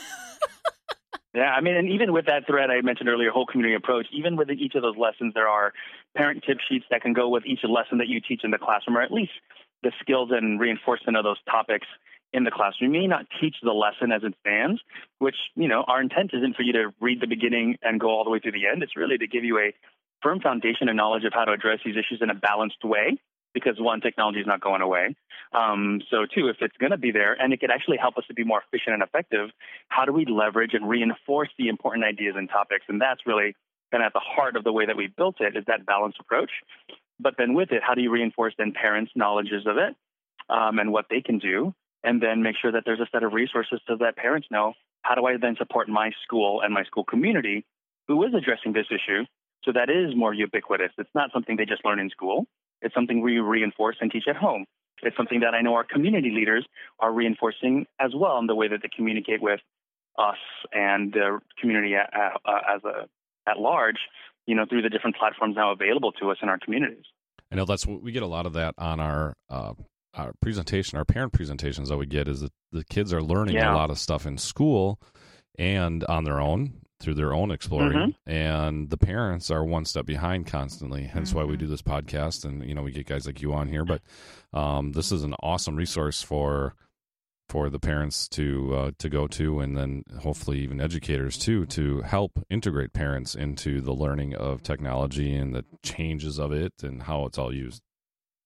Yeah, 1.33 1.53
I 1.53 1.61
mean, 1.61 1.75
and 1.75 1.89
even 1.91 2.11
with 2.11 2.25
that 2.25 2.47
thread 2.47 2.71
I 2.71 2.81
mentioned 2.81 3.07
earlier, 3.07 3.29
whole 3.29 3.45
community 3.45 3.75
approach, 3.75 4.07
even 4.11 4.35
within 4.35 4.57
each 4.57 4.73
of 4.73 4.81
those 4.81 4.97
lessons, 4.97 5.33
there 5.35 5.47
are 5.47 5.73
parent 6.17 6.43
tip 6.45 6.57
sheets 6.67 6.85
that 6.89 7.01
can 7.01 7.13
go 7.13 7.29
with 7.29 7.45
each 7.45 7.59
lesson 7.63 7.99
that 7.99 8.07
you 8.07 8.19
teach 8.19 8.41
in 8.43 8.49
the 8.49 8.57
classroom, 8.57 8.97
or 8.97 9.01
at 9.01 9.11
least 9.11 9.31
the 9.83 9.91
skills 10.01 10.29
and 10.31 10.59
reinforcement 10.59 11.17
of 11.17 11.23
those 11.23 11.37
topics 11.49 11.85
in 12.33 12.43
the 12.43 12.51
classroom. 12.51 12.93
You 12.93 13.01
may 13.01 13.07
not 13.07 13.25
teach 13.41 13.55
the 13.63 13.71
lesson 13.71 14.11
as 14.11 14.23
it 14.23 14.33
stands, 14.41 14.81
which, 15.17 15.35
you 15.55 15.67
know, 15.67 15.83
our 15.87 16.01
intent 16.01 16.31
isn't 16.33 16.55
for 16.55 16.63
you 16.63 16.73
to 16.73 16.93
read 17.01 17.21
the 17.21 17.27
beginning 17.27 17.77
and 17.81 17.99
go 17.99 18.09
all 18.09 18.23
the 18.23 18.29
way 18.29 18.39
through 18.39 18.53
the 18.53 18.67
end. 18.67 18.83
It's 18.83 18.95
really 18.95 19.17
to 19.17 19.27
give 19.27 19.43
you 19.43 19.57
a 19.57 19.73
firm 20.21 20.39
foundation 20.39 20.89
and 20.89 20.97
knowledge 20.97 21.23
of 21.23 21.33
how 21.33 21.45
to 21.45 21.51
address 21.51 21.79
these 21.83 21.95
issues 21.95 22.19
in 22.21 22.29
a 22.29 22.35
balanced 22.35 22.83
way 22.83 23.17
because 23.53 23.79
one, 23.79 24.01
technology 24.01 24.39
is 24.39 24.47
not 24.47 24.61
going 24.61 24.81
away. 24.81 25.15
Um, 25.53 26.01
so 26.11 26.25
two, 26.25 26.49
if 26.49 26.57
it's 26.61 26.77
going 26.77 26.91
to 26.91 26.97
be 26.97 27.11
there 27.11 27.33
and 27.33 27.51
it 27.51 27.59
could 27.59 27.71
actually 27.71 27.97
help 27.97 28.17
us 28.17 28.23
to 28.27 28.33
be 28.33 28.43
more 28.43 28.61
efficient 28.61 28.93
and 28.93 29.03
effective, 29.03 29.49
how 29.87 30.05
do 30.05 30.13
we 30.13 30.25
leverage 30.25 30.73
and 30.73 30.87
reinforce 30.87 31.49
the 31.57 31.67
important 31.67 32.05
ideas 32.05 32.35
and 32.37 32.47
topics? 32.47 32.85
And 32.87 33.01
that's 33.01 33.21
really 33.25 33.55
kind 33.91 34.03
of 34.03 34.07
at 34.07 34.13
the 34.13 34.21
heart 34.23 34.55
of 34.55 34.63
the 34.63 34.71
way 34.71 34.85
that 34.85 34.95
we 34.95 35.07
built 35.07 35.37
it 35.39 35.57
is 35.57 35.63
that 35.65 35.85
balanced 35.85 36.19
approach. 36.19 36.51
But 37.19 37.35
then 37.37 37.53
with 37.53 37.71
it, 37.71 37.81
how 37.85 37.95
do 37.95 38.01
you 38.01 38.11
reinforce 38.11 38.53
then 38.57 38.71
parents' 38.71 39.11
knowledges 39.15 39.65
of 39.65 39.77
it 39.77 39.95
um, 40.49 40.77
and 40.77 40.91
what 40.91 41.05
they 41.09 41.21
can 41.21 41.39
do? 41.39 41.73
And 42.03 42.21
then 42.21 42.41
make 42.41 42.55
sure 42.61 42.71
that 42.71 42.83
there's 42.85 42.99
a 42.99 43.07
set 43.11 43.23
of 43.23 43.33
resources 43.33 43.81
so 43.87 43.97
that 43.99 44.15
parents 44.15 44.47
know 44.49 44.73
how 45.01 45.15
do 45.15 45.25
I 45.25 45.37
then 45.37 45.55
support 45.57 45.89
my 45.89 46.11
school 46.23 46.61
and 46.61 46.73
my 46.73 46.83
school 46.83 47.03
community 47.03 47.65
who 48.07 48.23
is 48.23 48.33
addressing 48.33 48.73
this 48.73 48.87
issue 48.89 49.25
so 49.63 49.71
that 49.73 49.89
is 49.89 50.15
more 50.15 50.33
ubiquitous. 50.33 50.91
It's 50.97 51.09
not 51.13 51.31
something 51.33 51.57
they 51.57 51.65
just 51.65 51.83
learn 51.83 51.99
in 51.99 52.09
school. 52.09 52.45
It's 52.81 52.95
something 52.95 53.21
we 53.21 53.39
reinforce 53.39 53.97
and 53.99 54.11
teach 54.11 54.23
at 54.27 54.35
home. 54.35 54.65
It's 55.01 55.15
something 55.17 55.41
that 55.41 55.53
I 55.53 55.61
know 55.61 55.73
our 55.75 55.83
community 55.83 56.31
leaders 56.31 56.65
are 56.99 57.11
reinforcing 57.11 57.85
as 57.99 58.11
well 58.15 58.37
in 58.39 58.47
the 58.47 58.55
way 58.55 58.67
that 58.67 58.81
they 58.81 58.89
communicate 58.95 59.41
with 59.41 59.59
us 60.17 60.37
and 60.73 61.13
the 61.13 61.39
community 61.59 61.95
at, 61.95 62.09
uh, 62.13 62.59
as 62.75 62.83
a 62.83 63.07
at 63.49 63.57
large, 63.57 63.97
you 64.45 64.55
know, 64.55 64.65
through 64.69 64.81
the 64.81 64.89
different 64.89 65.15
platforms 65.15 65.55
now 65.55 65.71
available 65.71 66.11
to 66.13 66.29
us 66.29 66.37
in 66.41 66.49
our 66.49 66.59
communities. 66.59 67.05
I 67.51 67.55
know 67.55 67.65
that's 67.65 67.85
we 67.85 68.11
get 68.11 68.23
a 68.23 68.27
lot 68.27 68.45
of 68.45 68.53
that 68.53 68.75
on 68.77 68.99
our 68.99 69.33
uh, 69.49 69.73
our 70.13 70.33
presentation, 70.41 70.97
our 70.97 71.05
parent 71.05 71.33
presentations 71.33 71.89
that 71.89 71.97
we 71.97 72.05
get 72.05 72.27
is 72.27 72.41
that 72.41 72.51
the 72.71 72.83
kids 72.83 73.13
are 73.13 73.21
learning 73.21 73.55
yeah. 73.55 73.73
a 73.73 73.75
lot 73.75 73.89
of 73.89 73.99
stuff 73.99 74.25
in 74.25 74.37
school 74.37 74.99
and 75.57 76.03
on 76.05 76.23
their 76.23 76.39
own 76.39 76.73
through 76.99 77.13
their 77.13 77.33
own 77.33 77.49
exploring 77.49 77.97
mm-hmm. 77.97 78.29
and 78.29 78.89
the 78.89 78.97
parents 78.97 79.49
are 79.49 79.63
one 79.63 79.85
step 79.85 80.05
behind 80.05 80.45
constantly 80.45 81.03
hence 81.03 81.29
mm-hmm. 81.29 81.39
why 81.39 81.45
we 81.45 81.53
mm-hmm. 81.53 81.61
do 81.61 81.67
this 81.67 81.81
podcast 81.81 82.43
and 82.43 82.63
you 82.67 82.75
know 82.75 82.81
we 82.81 82.91
get 82.91 83.07
guys 83.07 83.25
like 83.25 83.41
you 83.41 83.53
on 83.53 83.69
here 83.69 83.85
but 83.85 84.01
um, 84.53 84.91
this 84.91 85.11
is 85.11 85.23
an 85.23 85.33
awesome 85.41 85.75
resource 85.75 86.21
for 86.21 86.73
for 87.47 87.69
the 87.69 87.79
parents 87.79 88.27
to 88.27 88.75
uh, 88.75 88.91
to 88.99 89.09
go 89.09 89.27
to 89.27 89.59
and 89.61 89.77
then 89.77 90.03
hopefully 90.21 90.59
even 90.59 90.81
educators 90.81 91.37
too 91.37 91.65
to 91.65 92.01
help 92.01 92.31
integrate 92.49 92.91
parents 92.91 93.33
into 93.33 93.79
the 93.81 93.93
learning 93.93 94.35
of 94.35 94.61
technology 94.61 95.33
and 95.33 95.55
the 95.55 95.63
changes 95.83 96.37
of 96.37 96.51
it 96.51 96.73
and 96.83 97.03
how 97.03 97.25
it's 97.25 97.37
all 97.37 97.53
used 97.53 97.81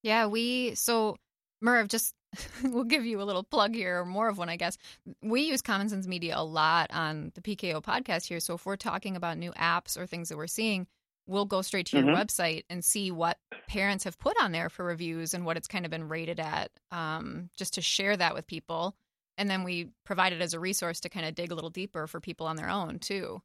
yeah 0.04 0.28
we 0.28 0.76
so 0.76 1.18
merv 1.64 1.88
just 1.88 2.14
we'll 2.64 2.84
give 2.84 3.06
you 3.06 3.22
a 3.22 3.24
little 3.24 3.44
plug 3.44 3.76
here, 3.76 4.02
or 4.02 4.06
more 4.06 4.28
of 4.28 4.38
one, 4.38 4.50
I 4.50 4.56
guess. 4.56 4.78
We 5.22 5.42
use 5.42 5.62
Common 5.62 5.90
Sense 5.90 6.08
Media 6.08 6.36
a 6.38 6.44
lot 6.44 6.92
on 6.92 7.32
the 7.36 7.42
PKO 7.42 7.82
podcast 7.84 8.28
here. 8.28 8.40
So 8.40 8.56
if 8.56 8.66
we're 8.66 8.76
talking 8.76 9.16
about 9.16 9.38
new 9.38 9.52
apps 9.52 9.98
or 9.98 10.06
things 10.06 10.30
that 10.30 10.38
we're 10.38 10.48
seeing, 10.48 10.88
we'll 11.28 11.46
go 11.46 11.62
straight 11.62 11.88
to 11.88 11.98
your 11.98 12.06
mm-hmm. 12.08 12.22
website 12.22 12.64
and 12.70 12.84
see 12.84 13.12
what 13.12 13.38
parents 13.68 14.04
have 14.04 14.20
put 14.20 14.36
on 14.42 14.52
there 14.52 14.70
for 14.70 14.84
reviews 14.84 15.34
and 15.34 15.46
what 15.46 15.58
it's 15.58 15.68
kind 15.68 15.86
of 15.86 15.92
been 15.92 16.10
rated 16.10 16.40
at, 16.40 16.72
um, 16.92 17.50
just 17.58 17.76
to 17.76 17.82
share 17.82 18.18
that 18.18 18.34
with 18.34 18.48
people. 18.48 18.96
And 19.38 19.50
then 19.50 19.64
we 19.64 19.90
provide 20.06 20.34
it 20.34 20.42
as 20.42 20.54
a 20.54 20.60
resource 20.60 21.00
to 21.02 21.10
kind 21.10 21.26
of 21.26 21.36
dig 21.36 21.52
a 21.52 21.56
little 21.56 21.70
deeper 21.70 22.08
for 22.08 22.20
people 22.20 22.48
on 22.48 22.56
their 22.56 22.70
own 22.70 23.00
too. 23.00 23.42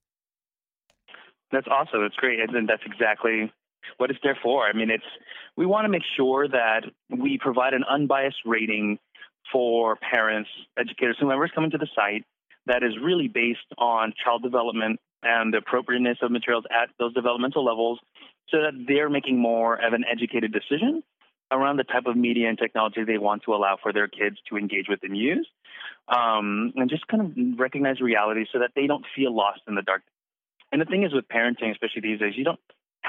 That's 1.51 1.67
awesome. 1.67 2.03
That's 2.03 2.17
great. 2.17 2.41
And 2.41 2.69
that's 2.69 2.83
exactly 2.85 3.51
what 3.97 4.11
it's 4.11 4.21
there 4.23 4.39
for. 4.43 4.67
I 4.67 4.73
mean, 4.73 4.91
it's 4.91 5.05
we 5.57 5.67
want 5.67 5.85
to 5.85 5.89
make 5.89 6.03
sure 6.17 6.47
that 6.49 6.83
we 7.11 7.39
provide 7.39 7.75
an 7.75 7.85
unbiased 7.89 8.39
rating 8.45 8.99
for 9.53 9.97
parents, 9.97 10.51
educators, 10.79 11.17
whoever's 11.19 11.51
coming 11.55 11.71
to 11.71 11.79
the 11.79 11.89
site 11.95 12.25
that 12.67 12.83
is 12.83 12.93
really 13.03 13.29
based 13.29 13.61
on 13.79 14.13
child 14.23 14.43
development 14.43 15.01
and 15.23 15.53
the 15.53 15.59
appropriateness 15.59 16.19
of 16.23 16.31
materials 16.31 16.65
at 16.71 16.91
those 16.99 17.13
developmental 17.15 17.65
levels 17.65 17.99
so 18.51 18.59
that 18.59 18.73
they're 18.87 19.11
making 19.11 19.39
more 19.39 19.75
of 19.75 19.93
an 19.93 20.05
educated 20.11 20.53
decision 20.53 21.03
around 21.51 21.79
the 21.79 21.85
type 21.85 22.05
of 22.07 22.17
media 22.17 22.49
and 22.49 22.59
technology 22.59 23.03
they 23.05 23.19
want 23.19 23.43
to 23.43 23.55
allow 23.55 23.79
for 23.83 23.93
their 23.93 24.07
kids 24.07 24.37
to 24.49 24.57
engage 24.57 24.87
with 24.89 25.01
and 25.03 25.17
use. 25.17 25.49
Um, 26.09 26.73
and 26.77 26.89
just 26.89 27.07
kind 27.07 27.23
of 27.23 27.59
recognize 27.59 28.01
reality 28.01 28.47
so 28.53 28.61
that 28.61 28.71
they 28.75 28.87
don't 28.87 29.05
feel 29.15 29.35
lost 29.35 29.61
in 29.67 29.75
the 29.75 29.83
dark. 29.83 30.03
And 30.73 30.81
the 30.81 30.85
thing 30.85 31.05
is 31.05 31.13
with 31.13 31.29
parenting, 31.29 31.71
especially 31.71 32.03
these 32.03 32.19
days, 32.19 32.35
you 32.37 32.45
don't 32.45 32.61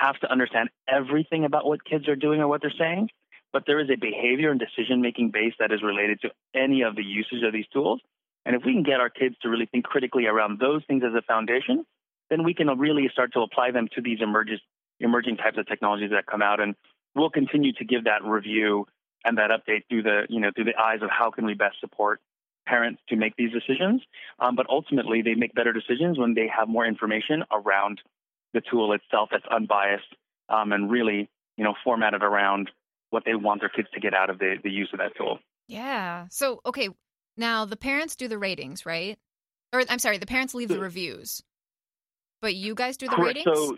have 0.02 0.20
to 0.20 0.32
understand 0.32 0.70
everything 0.88 1.46
about 1.46 1.66
what 1.66 1.84
kids 1.84 2.08
are 2.08 2.16
doing 2.16 2.40
or 2.42 2.48
what 2.48 2.62
they're 2.62 2.74
saying, 2.78 3.10
but 3.52 3.64
there 3.66 3.80
is 3.80 3.90
a 3.90 3.98
behavior 3.98 4.52
and 4.52 4.60
decision 4.60 5.02
making 5.02 5.32
base 5.32 5.54
that 5.60 5.72
is 5.72 5.82
related 5.82 6.22
to 6.22 6.30
any 6.56 6.82
of 6.84 6.96
the 6.96 7.04
usage 7.04 7.44
of 7.44 7.54
these 7.54 7.68
tools. 7.74 8.02
And 8.46 8.56
if 8.56 8.64
we 8.66 8.74
can 8.74 8.84
get 8.84 9.00
our 9.00 9.10
kids 9.10 9.36
to 9.42 9.50
really 9.50 9.66
think 9.66 9.86
critically 9.86 10.26
around 10.26 10.60
those 10.60 10.84
things 10.88 11.04
as 11.06 11.14
a 11.14 11.22
foundation, 11.22 11.86
then 12.30 12.44
we 12.44 12.54
can 12.54 12.68
really 12.80 13.10
start 13.12 13.34
to 13.34 13.42
apply 13.42 13.72
them 13.72 13.88
to 13.96 14.02
these 14.02 14.20
emerges, 14.22 14.60
emerging 15.00 15.38
types 15.38 15.58
of 15.58 15.68
technologies 15.68 16.12
that 16.12 16.26
come 16.26 16.42
out. 16.42 16.60
And 16.60 16.76
we'll 17.16 17.30
continue 17.30 17.74
to 17.74 17.86
give 17.86 18.06
that 18.06 18.24
review 18.24 18.86
and 19.26 19.38
that 19.38 19.50
update 19.50 19.84
through 19.90 20.04
the, 20.04 20.22
you 20.30 20.40
know, 20.40 20.52
through 20.56 20.66
the 20.66 20.78
eyes 20.80 21.02
of 21.02 21.10
how 21.10 21.32
can 21.32 21.46
we 21.46 21.54
best 21.54 21.80
support 21.80 22.22
parents 22.66 23.02
to 23.10 23.16
make 23.16 23.36
these 23.36 23.52
decisions. 23.52 24.02
Um, 24.40 24.56
but 24.56 24.68
ultimately, 24.70 25.22
they 25.22 25.34
make 25.34 25.54
better 25.54 25.74
decisions 25.74 26.18
when 26.18 26.36
they 26.36 26.48
have 26.56 26.70
more 26.70 26.86
information 26.86 27.44
around 27.52 28.00
the 28.54 28.62
tool 28.70 28.94
itself 28.94 29.30
that's 29.32 29.46
unbiased 29.52 30.16
um, 30.50 30.72
and 30.72 30.90
really, 30.90 31.30
you 31.58 31.64
know, 31.64 31.74
formatted 31.84 32.24
around 32.24 32.70
what 33.10 33.24
they 33.26 33.36
want 33.36 33.62
their 33.62 33.70
kids 33.70 33.88
to 33.94 34.00
get 34.00 34.14
out 34.14 34.30
of 34.30 34.40
the, 34.40 34.56
the 34.64 34.70
use 34.70 34.90
of 34.94 35.00
that 35.00 35.12
tool. 35.18 35.40
Yeah. 35.68 36.28
So, 36.30 36.62
okay, 36.66 36.90
now 37.38 37.66
the 37.66 37.78
parents 37.78 38.16
do 38.16 38.28
the 38.28 38.38
ratings, 38.38 38.86
right? 38.86 39.18
Or 39.72 39.84
I'm 39.88 40.00
sorry, 40.00 40.18
the 40.18 40.26
parents 40.26 40.54
leave 40.56 40.70
the 40.70 40.80
reviews, 40.80 41.44
but 42.42 42.56
you 42.56 42.74
guys 42.74 42.98
do 42.98 43.08
the 43.08 43.16
Correct. 43.16 43.38
ratings. 43.38 43.58
So, 43.58 43.78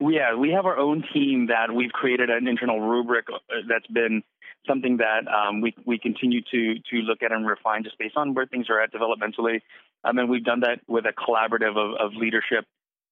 yeah, 0.00 0.34
we 0.34 0.50
have 0.50 0.64
our 0.64 0.78
own 0.78 1.04
team 1.12 1.48
that 1.48 1.72
we've 1.72 1.92
created 1.92 2.30
an 2.30 2.48
internal 2.48 2.80
rubric 2.80 3.26
uh, 3.28 3.38
that's 3.68 3.86
been 3.88 4.22
something 4.66 4.98
that 4.98 5.28
um, 5.28 5.60
we 5.60 5.74
we 5.86 5.98
continue 5.98 6.40
to 6.50 6.74
to 6.90 6.96
look 7.02 7.22
at 7.22 7.30
and 7.30 7.46
refine 7.46 7.84
just 7.84 7.98
based 7.98 8.16
on 8.16 8.34
where 8.34 8.46
things 8.46 8.66
are 8.70 8.80
at 8.80 8.90
developmentally. 8.92 9.60
Um, 10.04 10.18
and 10.18 10.30
we've 10.30 10.44
done 10.44 10.60
that 10.60 10.80
with 10.88 11.04
a 11.04 11.12
collaborative 11.12 11.76
of, 11.76 11.94
of 12.00 12.14
leadership 12.14 12.64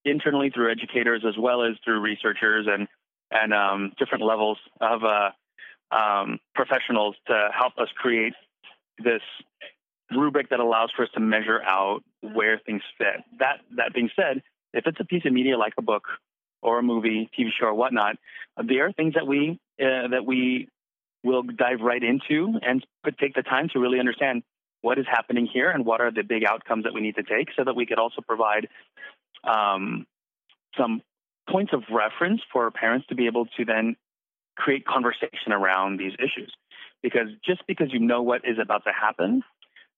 internally 0.04 0.50
through 0.50 0.71
educators 0.71 1.25
as 1.26 1.35
well 1.38 1.62
as 1.62 1.76
through 1.85 2.00
researchers 2.00 2.66
and 2.69 2.88
and 3.30 3.54
um, 3.54 3.92
different 3.99 4.25
levels 4.25 4.59
of 4.80 5.04
uh, 5.04 5.30
um, 5.95 6.38
professionals 6.54 7.14
to 7.28 7.49
help 7.57 7.75
us 7.78 7.88
create 7.97 8.33
this 8.99 9.23
rubric 10.11 10.50
that 10.50 10.61
allows 10.61 10.90
for 10.97 11.04
us 11.04 11.09
to 11.14 11.21
measure 11.21 11.62
out 11.62 12.02
where 12.21 12.59
things 12.59 12.83
fit. 12.99 13.23
That 13.38 13.61
that 13.76 13.95
being 13.95 14.11
said, 14.16 14.42
if 14.73 14.87
it's 14.87 14.99
a 15.00 15.04
piece 15.04 15.25
of 15.25 15.33
media 15.33 15.57
like 15.57 15.75
a 15.78 15.83
book 15.83 16.04
or 16.62 16.78
a 16.78 16.83
movie, 16.83 17.30
TV 17.38 17.49
show, 17.59 17.66
or 17.66 17.75
whatnot, 17.75 18.16
there 18.62 18.87
are 18.87 18.92
things 18.92 19.14
that 19.14 19.26
we 19.26 19.59
uh, 19.80 20.09
that 20.09 20.25
we 20.26 20.69
will 21.23 21.42
dive 21.42 21.80
right 21.80 22.02
into 22.02 22.59
and 22.62 22.85
take 23.21 23.35
the 23.35 23.42
time 23.42 23.69
to 23.73 23.78
really 23.78 24.00
understand 24.00 24.42
what 24.83 24.99
is 24.99 25.04
happening 25.09 25.47
here 25.47 25.71
and 25.71 25.85
what 25.85 26.00
are 26.00 26.11
the 26.11 26.23
big 26.23 26.42
outcomes 26.45 26.85
that 26.85 26.95
we 26.95 27.02
need 27.02 27.14
to 27.14 27.23
take, 27.23 27.49
so 27.57 27.64
that 27.64 27.76
we 27.76 27.85
could 27.85 27.99
also 27.99 28.23
provide 28.26 28.69
um, 29.44 30.06
some 30.76 31.02
points 31.49 31.73
of 31.73 31.82
reference 31.90 32.40
for 32.52 32.70
parents 32.70 33.06
to 33.09 33.14
be 33.14 33.26
able 33.26 33.47
to 33.56 33.64
then 33.64 33.97
create 34.56 34.85
conversation 34.85 35.52
around 35.52 35.99
these 35.99 36.12
issues. 36.18 36.52
Because 37.02 37.28
just 37.44 37.62
because 37.66 37.88
you 37.92 37.99
know 37.99 38.23
what 38.23 38.42
is 38.44 38.59
about 38.61 38.85
to 38.85 38.92
happen, 38.92 39.42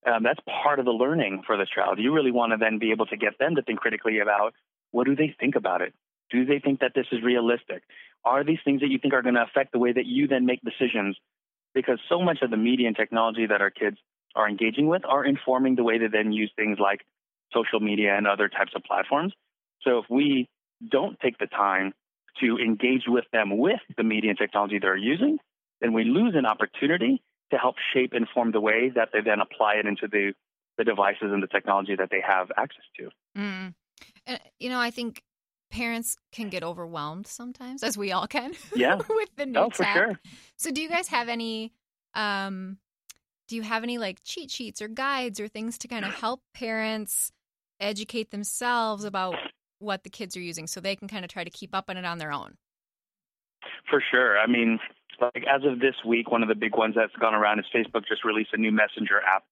um, 0.06 0.22
that's 0.22 0.40
part 0.62 0.78
of 0.78 0.84
the 0.84 0.92
learning 0.92 1.42
for 1.46 1.56
this 1.56 1.68
child. 1.68 1.99
You 1.99 2.12
really 2.12 2.30
want 2.30 2.52
to 2.52 2.56
then 2.58 2.78
be 2.78 2.92
able 2.92 3.06
to 3.06 3.16
get 3.16 3.38
them 3.38 3.56
to 3.56 3.62
think 3.62 3.80
critically 3.80 4.18
about 4.20 4.54
what 4.90 5.06
do 5.06 5.16
they 5.16 5.34
think 5.38 5.56
about 5.56 5.80
it? 5.80 5.94
Do 6.30 6.44
they 6.44 6.58
think 6.58 6.80
that 6.80 6.92
this 6.94 7.06
is 7.12 7.22
realistic? 7.22 7.82
Are 8.25 8.44
these 8.44 8.58
things 8.64 8.80
that 8.80 8.88
you 8.88 8.99
think 8.99 9.14
are 9.14 9.22
going 9.22 9.34
to 9.34 9.42
affect 9.42 9.72
the 9.72 9.78
way 9.78 9.92
that 9.92 10.06
you 10.06 10.28
then 10.28 10.46
make 10.46 10.61
decisions? 10.62 11.16
Because 11.75 11.99
so 12.08 12.20
much 12.20 12.38
of 12.42 12.50
the 12.50 12.56
media 12.56 12.87
and 12.87 12.96
technology 12.96 13.46
that 13.46 13.61
our 13.61 13.70
kids 13.70 13.96
are 14.34 14.49
engaging 14.49 14.87
with 14.87 15.04
are 15.04 15.25
informing 15.25 15.76
the 15.76 15.82
way 15.82 15.99
they 15.99 16.06
then 16.06 16.32
use 16.32 16.52
things 16.56 16.78
like 16.80 17.00
social 17.52 17.80
media 17.80 18.16
and 18.16 18.26
other 18.26 18.49
types 18.49 18.73
of 18.75 18.82
platforms. 18.85 19.32
So 19.82 19.99
if 19.99 20.04
we 20.09 20.49
don't 20.90 21.18
take 21.21 21.38
the 21.38 21.47
time 21.47 21.92
to 22.40 22.59
engage 22.59 23.04
with 23.06 23.25
them 23.32 23.59
with 23.59 23.80
the 23.97 24.02
media 24.02 24.30
and 24.30 24.38
technology 24.38 24.78
they're 24.78 24.97
using, 24.97 25.38
then 25.80 25.92
we 25.92 26.04
lose 26.04 26.35
an 26.37 26.47
opportunity 26.47 27.23
to 27.50 27.59
help 27.59 27.76
shape 27.92 28.12
and 28.14 28.26
form 28.32 28.52
the 28.52 28.61
way 28.61 28.90
that 28.94 29.11
they 29.12 29.21
then 29.21 29.40
apply 29.40 29.75
it 29.75 29.87
into 29.87 30.09
the, 30.09 30.32
the 30.78 30.85
devices 30.85 31.30
and 31.32 31.42
the 31.42 31.47
technology 31.47 31.94
that 31.97 32.09
they 32.11 32.23
have 32.26 32.50
access 32.56 32.85
to. 32.97 33.11
Mm. 33.37 33.75
And, 34.26 34.40
you 34.59 34.71
know, 34.71 34.80
I 34.80 34.90
think 34.90 35.23
parents 35.71 36.16
can 36.32 36.49
get 36.49 36.62
overwhelmed 36.62 37.26
sometimes, 37.26 37.82
as 37.82 37.99
we 37.99 38.12
all 38.12 38.26
can. 38.26 38.52
Yeah. 38.76 38.97
with 39.09 39.30
the 39.37 39.47
new 39.47 39.59
oh, 39.59 39.68
tech. 39.68 39.76
for 39.76 39.85
sure. 39.85 40.21
So, 40.56 40.71
do 40.71 40.80
you 40.80 40.88
guys 40.88 41.09
have 41.09 41.28
any? 41.28 41.73
Um, 42.14 42.78
do 43.49 43.56
you 43.56 43.62
have 43.62 43.82
any 43.82 43.99
like 43.99 44.23
cheat 44.25 44.50
sheets 44.50 44.80
or 44.80 44.88
guides 44.88 45.40
or 45.40 45.49
things 45.49 45.78
to 45.78 45.88
kind 45.88 46.04
of 46.04 46.14
help 46.14 46.40
parents 46.54 47.32
educate 47.83 48.31
themselves 48.31 49.05
about 49.05 49.37
what 49.79 50.05
the 50.05 50.11
kids 50.11 50.37
are 50.37 50.41
using 50.41 50.67
so 50.67 50.81
they 50.81 50.97
can 50.97 51.09
kind 51.09 51.25
of 51.25 51.31
try 51.31 51.45
to 51.45 51.51
keep 51.51 51.75
up 51.75 51.87
on 51.89 51.97
it 51.97 52.05
on 52.05 52.19
their 52.19 52.33
own. 52.33 52.57
For 53.91 54.03
sure. 54.11 54.39
I 54.39 54.47
mean, 54.47 54.79
like 55.21 55.45
as 55.49 55.62
of 55.65 55.81
this 55.81 55.95
week, 56.07 56.31
one 56.31 56.43
of 56.43 56.49
the 56.49 56.55
big 56.55 56.77
ones 56.77 56.95
that's 56.97 57.15
gone 57.21 57.35
around 57.35 57.59
is 57.59 57.67
Facebook 57.75 58.07
just 58.09 58.25
released 58.25 58.51
a 58.53 58.57
new 58.57 58.73
messenger 58.73 59.21
app 59.21 59.45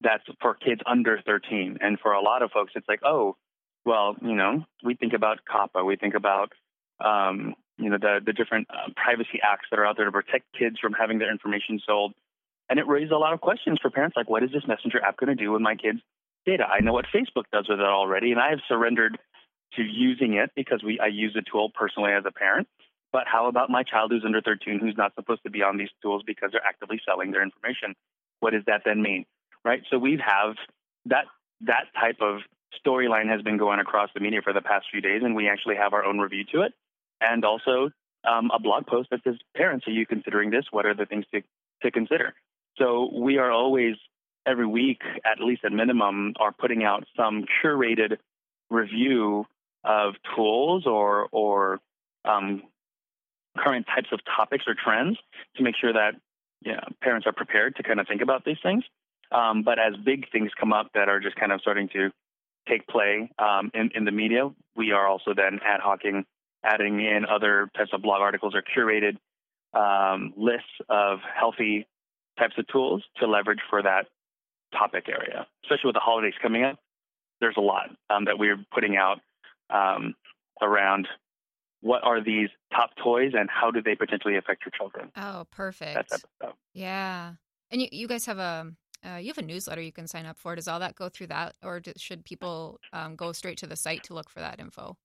that's 0.00 0.22
for 0.40 0.54
kids 0.54 0.80
under 0.86 1.20
13. 1.26 1.78
And 1.80 1.98
for 2.00 2.12
a 2.12 2.22
lot 2.22 2.42
of 2.42 2.50
folks, 2.50 2.72
it's 2.76 2.88
like, 2.88 3.00
oh, 3.04 3.36
well, 3.84 4.16
you 4.22 4.34
know, 4.34 4.64
we 4.84 4.94
think 4.94 5.12
about 5.12 5.38
COPPA, 5.50 5.84
we 5.84 5.96
think 5.96 6.14
about, 6.14 6.52
um, 7.04 7.54
you 7.78 7.90
know, 7.90 7.98
the, 7.98 8.20
the 8.24 8.32
different 8.32 8.68
uh, 8.70 8.90
privacy 8.96 9.40
acts 9.42 9.66
that 9.70 9.78
are 9.78 9.86
out 9.86 9.96
there 9.96 10.06
to 10.06 10.12
protect 10.12 10.46
kids 10.56 10.76
from 10.80 10.92
having 10.92 11.18
their 11.18 11.30
information 11.30 11.80
sold. 11.84 12.12
And 12.68 12.78
it 12.78 12.86
raised 12.86 13.12
a 13.12 13.18
lot 13.18 13.32
of 13.32 13.40
questions 13.40 13.78
for 13.80 13.90
parents 13.90 14.16
like, 14.16 14.28
what 14.28 14.42
is 14.42 14.50
this 14.52 14.64
messenger 14.68 15.00
app 15.02 15.16
going 15.16 15.34
to 15.34 15.42
do 15.42 15.52
with 15.52 15.62
my 15.62 15.74
kids' 15.74 16.00
data? 16.48 16.64
I 16.64 16.80
know 16.80 16.92
what 16.92 17.06
Facebook 17.14 17.44
does 17.52 17.68
with 17.68 17.80
it 17.80 17.86
already, 17.86 18.32
and 18.32 18.40
I 18.40 18.50
have 18.50 18.60
surrendered 18.68 19.18
to 19.76 19.82
using 19.82 20.34
it 20.34 20.50
because 20.56 20.82
we 20.82 20.98
I 20.98 21.06
use 21.06 21.32
the 21.34 21.42
tool 21.42 21.70
personally 21.74 22.12
as 22.12 22.24
a 22.26 22.32
parent. 22.32 22.68
But 23.12 23.24
how 23.26 23.48
about 23.48 23.70
my 23.70 23.82
child 23.82 24.10
who's 24.10 24.24
under 24.24 24.40
13 24.40 24.80
who's 24.80 24.96
not 24.96 25.14
supposed 25.14 25.42
to 25.44 25.50
be 25.50 25.62
on 25.62 25.78
these 25.78 25.88
tools 26.02 26.22
because 26.26 26.50
they're 26.52 26.66
actively 26.66 27.00
selling 27.06 27.30
their 27.30 27.42
information? 27.42 27.94
What 28.40 28.52
does 28.52 28.64
that 28.66 28.82
then 28.84 29.02
mean? 29.02 29.24
Right? 29.64 29.82
So 29.90 29.98
we 29.98 30.20
have 30.24 30.56
that 31.06 31.24
that 31.62 31.86
type 31.98 32.18
of 32.20 32.40
storyline 32.84 33.28
has 33.28 33.42
been 33.42 33.58
going 33.58 33.80
across 33.80 34.10
the 34.14 34.20
media 34.20 34.40
for 34.42 34.52
the 34.52 34.60
past 34.60 34.86
few 34.90 35.00
days, 35.00 35.22
and 35.24 35.34
we 35.34 35.48
actually 35.48 35.76
have 35.76 35.92
our 35.92 36.04
own 36.04 36.18
review 36.18 36.44
to 36.52 36.62
it, 36.62 36.72
and 37.20 37.44
also 37.44 37.90
um, 38.28 38.50
a 38.54 38.58
blog 38.58 38.86
post 38.86 39.10
that 39.10 39.20
says, 39.24 39.36
"Parents, 39.56 39.86
are 39.86 39.92
you 39.92 40.06
considering 40.06 40.50
this? 40.50 40.64
What 40.70 40.86
are 40.86 40.94
the 40.94 41.06
things 41.06 41.24
to 41.34 41.42
to 41.82 41.90
consider?" 41.90 42.34
So 42.78 43.10
we 43.12 43.38
are 43.38 43.50
always 43.50 43.96
every 44.48 44.66
week, 44.66 45.02
at 45.24 45.40
least 45.40 45.64
at 45.64 45.72
minimum, 45.72 46.34
are 46.40 46.52
putting 46.52 46.82
out 46.84 47.04
some 47.16 47.44
curated 47.62 48.16
review 48.70 49.44
of 49.84 50.14
tools 50.34 50.84
or 50.86 51.28
or 51.32 51.80
um, 52.24 52.62
current 53.56 53.86
types 53.86 54.08
of 54.12 54.20
topics 54.24 54.64
or 54.66 54.74
trends 54.74 55.18
to 55.56 55.62
make 55.62 55.76
sure 55.76 55.92
that 55.92 56.12
you 56.62 56.72
know, 56.72 56.80
parents 57.02 57.26
are 57.26 57.32
prepared 57.32 57.76
to 57.76 57.82
kind 57.82 58.00
of 58.00 58.06
think 58.08 58.22
about 58.22 58.44
these 58.44 58.56
things. 58.62 58.84
Um, 59.30 59.62
but 59.62 59.78
as 59.78 59.94
big 60.04 60.30
things 60.30 60.50
come 60.58 60.72
up 60.72 60.90
that 60.94 61.08
are 61.08 61.20
just 61.20 61.36
kind 61.36 61.52
of 61.52 61.60
starting 61.60 61.88
to 61.90 62.10
take 62.68 62.86
play 62.86 63.30
um, 63.38 63.70
in, 63.74 63.90
in 63.94 64.04
the 64.04 64.10
media, 64.10 64.48
we 64.76 64.92
are 64.92 65.06
also 65.06 65.34
then 65.34 65.60
ad 65.64 65.80
hocing, 65.82 66.24
adding 66.64 67.00
in 67.00 67.24
other 67.26 67.70
types 67.76 67.90
of 67.92 68.02
blog 68.02 68.20
articles 68.20 68.54
or 68.54 68.62
curated 68.62 69.16
um, 69.74 70.32
lists 70.36 70.66
of 70.88 71.18
healthy 71.34 71.86
types 72.38 72.54
of 72.58 72.66
tools 72.68 73.02
to 73.20 73.26
leverage 73.26 73.60
for 73.68 73.82
that 73.82 74.06
topic 74.76 75.08
area, 75.08 75.46
especially 75.64 75.88
with 75.88 75.94
the 75.94 76.00
holidays 76.00 76.34
coming 76.42 76.64
up. 76.64 76.78
There's 77.40 77.56
a 77.56 77.62
lot 77.62 77.90
um, 78.10 78.24
that 78.24 78.38
we're 78.38 78.58
putting 78.74 78.96
out 78.96 79.20
um, 79.70 80.14
around 80.60 81.06
what 81.80 82.02
are 82.02 82.22
these 82.22 82.48
top 82.74 82.90
toys 83.02 83.32
and 83.34 83.48
how 83.48 83.70
do 83.70 83.80
they 83.80 83.94
potentially 83.94 84.36
affect 84.36 84.62
your 84.66 84.72
children. 84.76 85.12
Oh, 85.16 85.46
perfect. 85.52 85.94
That 85.94 86.08
type 86.08 86.24
of 86.24 86.30
stuff. 86.36 86.56
Yeah. 86.74 87.34
And 87.70 87.82
you, 87.82 87.88
you 87.92 88.08
guys 88.08 88.26
have 88.26 88.38
a 88.38 88.72
uh, 89.06 89.16
you 89.16 89.28
have 89.28 89.38
a 89.38 89.42
newsletter 89.42 89.80
you 89.80 89.92
can 89.92 90.08
sign 90.08 90.26
up 90.26 90.36
for. 90.36 90.56
Does 90.56 90.66
all 90.66 90.80
that 90.80 90.96
go 90.96 91.08
through 91.08 91.28
that, 91.28 91.54
or 91.62 91.78
do, 91.78 91.92
should 91.96 92.24
people 92.24 92.80
um, 92.92 93.14
go 93.14 93.30
straight 93.30 93.58
to 93.58 93.66
the 93.68 93.76
site 93.76 94.02
to 94.04 94.14
look 94.14 94.28
for 94.28 94.40
that 94.40 94.58
info? 94.58 94.96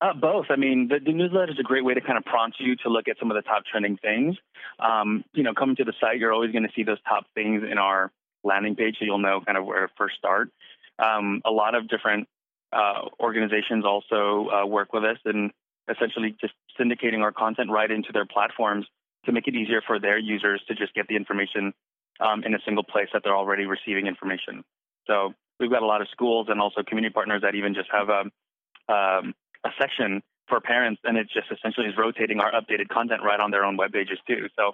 Uh, 0.00 0.12
both. 0.14 0.46
I 0.50 0.56
mean, 0.56 0.88
the, 0.88 0.98
the, 1.04 1.12
newsletter 1.12 1.52
is 1.52 1.58
a 1.60 1.64
great 1.64 1.84
way 1.84 1.94
to 1.94 2.00
kind 2.00 2.18
of 2.18 2.24
prompt 2.24 2.56
you 2.58 2.74
to 2.76 2.88
look 2.88 3.06
at 3.08 3.16
some 3.20 3.30
of 3.30 3.36
the 3.36 3.42
top 3.42 3.62
trending 3.70 3.96
things. 3.96 4.36
Um, 4.80 5.24
you 5.32 5.44
know, 5.44 5.52
coming 5.54 5.76
to 5.76 5.84
the 5.84 5.92
site, 6.00 6.18
you're 6.18 6.32
always 6.32 6.50
going 6.50 6.64
to 6.64 6.72
see 6.74 6.82
those 6.82 7.00
top 7.08 7.24
things 7.34 7.62
in 7.68 7.78
our 7.78 8.10
landing 8.44 8.76
page, 8.76 8.96
so 8.98 9.04
you'll 9.04 9.18
know 9.18 9.40
kind 9.44 9.58
of 9.58 9.64
where 9.64 9.86
to 9.86 9.92
first 9.96 10.16
start. 10.16 10.50
Um, 10.98 11.42
a 11.44 11.50
lot 11.50 11.74
of 11.74 11.88
different 11.88 12.28
uh, 12.72 13.08
organizations 13.20 13.84
also 13.84 14.48
uh, 14.50 14.66
work 14.66 14.92
with 14.92 15.04
us 15.04 15.18
and 15.24 15.50
essentially 15.90 16.36
just 16.40 16.54
syndicating 16.78 17.20
our 17.20 17.32
content 17.32 17.70
right 17.70 17.90
into 17.90 18.12
their 18.12 18.26
platforms 18.26 18.86
to 19.24 19.32
make 19.32 19.46
it 19.46 19.54
easier 19.54 19.82
for 19.86 19.98
their 19.98 20.18
users 20.18 20.62
to 20.68 20.74
just 20.74 20.94
get 20.94 21.06
the 21.08 21.16
information 21.16 21.72
um, 22.20 22.44
in 22.44 22.54
a 22.54 22.58
single 22.64 22.84
place 22.84 23.08
that 23.12 23.22
they're 23.24 23.36
already 23.36 23.66
receiving 23.66 24.06
information. 24.06 24.64
So 25.06 25.34
we've 25.58 25.70
got 25.70 25.82
a 25.82 25.86
lot 25.86 26.00
of 26.00 26.08
schools 26.10 26.46
and 26.50 26.60
also 26.60 26.82
community 26.82 27.12
partners 27.12 27.42
that 27.42 27.54
even 27.54 27.74
just 27.74 27.88
have 27.90 28.08
a, 28.08 28.92
um, 28.92 29.34
a 29.64 29.70
section 29.78 30.22
for 30.48 30.60
parents, 30.60 31.00
and 31.04 31.16
it 31.16 31.28
just 31.32 31.46
essentially 31.50 31.86
is 31.86 31.94
rotating 31.96 32.40
our 32.40 32.52
updated 32.52 32.88
content 32.88 33.22
right 33.22 33.40
on 33.40 33.50
their 33.50 33.64
own 33.64 33.76
web 33.76 33.92
pages 33.92 34.18
too. 34.26 34.48
So 34.56 34.72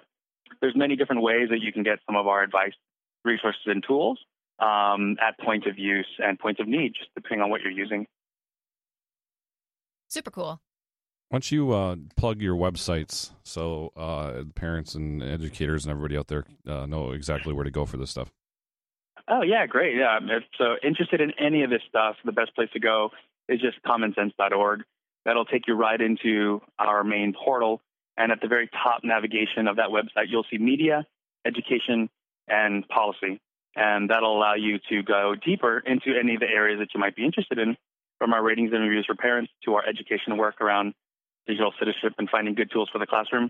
there's 0.61 0.75
many 0.75 0.95
different 0.95 1.21
ways 1.21 1.49
that 1.49 1.61
you 1.61 1.71
can 1.71 1.83
get 1.83 1.99
some 2.05 2.15
of 2.15 2.27
our 2.27 2.43
advice, 2.43 2.73
resources, 3.23 3.61
and 3.65 3.83
tools 3.85 4.19
um, 4.59 5.17
at 5.21 5.39
point 5.39 5.65
of 5.67 5.77
use 5.77 6.07
and 6.19 6.39
point 6.39 6.59
of 6.59 6.67
need, 6.67 6.93
just 6.93 7.09
depending 7.15 7.41
on 7.41 7.49
what 7.49 7.61
you're 7.61 7.71
using. 7.71 8.05
Super 10.09 10.31
cool. 10.31 10.59
Why 11.29 11.35
don't 11.35 11.51
you 11.51 11.71
uh, 11.73 11.95
plug 12.15 12.41
your 12.41 12.55
websites 12.55 13.29
so 13.43 13.93
uh, 13.95 14.43
parents 14.55 14.95
and 14.95 15.21
educators 15.21 15.85
and 15.85 15.91
everybody 15.91 16.17
out 16.17 16.27
there 16.27 16.45
uh, 16.67 16.87
know 16.87 17.11
exactly 17.11 17.53
where 17.53 17.63
to 17.63 17.71
go 17.71 17.85
for 17.85 17.97
this 17.97 18.09
stuff? 18.09 18.31
Oh 19.27 19.43
yeah, 19.43 19.67
great. 19.67 19.95
Yeah, 19.95 20.17
if 20.21 20.43
so 20.57 20.75
interested 20.83 21.21
in 21.21 21.31
any 21.39 21.61
of 21.61 21.69
this 21.69 21.83
stuff, 21.87 22.15
the 22.25 22.31
best 22.31 22.55
place 22.55 22.69
to 22.73 22.79
go 22.79 23.11
is 23.47 23.61
just 23.61 23.77
commonsense.org. 23.83 24.81
That'll 25.23 25.45
take 25.45 25.67
you 25.67 25.75
right 25.75 26.01
into 26.01 26.61
our 26.79 27.03
main 27.03 27.33
portal, 27.33 27.79
and 28.17 28.31
at 28.31 28.41
the 28.41 28.47
very 28.47 28.67
top 28.83 29.01
navigation 29.03 29.67
of 29.67 29.75
that 29.75 29.89
website, 29.89 30.29
you'll 30.29 30.45
see 30.49 30.57
media, 30.57 31.05
education, 31.45 32.09
and 32.49 32.87
policy, 32.87 33.39
and 33.75 34.09
that'll 34.09 34.37
allow 34.37 34.55
you 34.55 34.79
to 34.89 35.03
go 35.03 35.35
deeper 35.35 35.79
into 35.79 36.17
any 36.19 36.35
of 36.35 36.39
the 36.39 36.47
areas 36.47 36.79
that 36.79 36.89
you 36.93 36.99
might 36.99 37.15
be 37.15 37.23
interested 37.23 37.59
in, 37.59 37.75
from 38.17 38.33
our 38.33 38.43
ratings 38.43 38.71
and 38.73 38.83
reviews 38.83 39.05
for 39.05 39.15
parents 39.15 39.51
to 39.65 39.75
our 39.75 39.87
education 39.87 40.37
work 40.37 40.59
around 40.61 40.93
digital 41.47 41.73
citizenship 41.79 42.13
and 42.17 42.29
finding 42.29 42.53
good 42.53 42.69
tools 42.71 42.89
for 42.91 42.99
the 42.99 43.07
classroom 43.07 43.49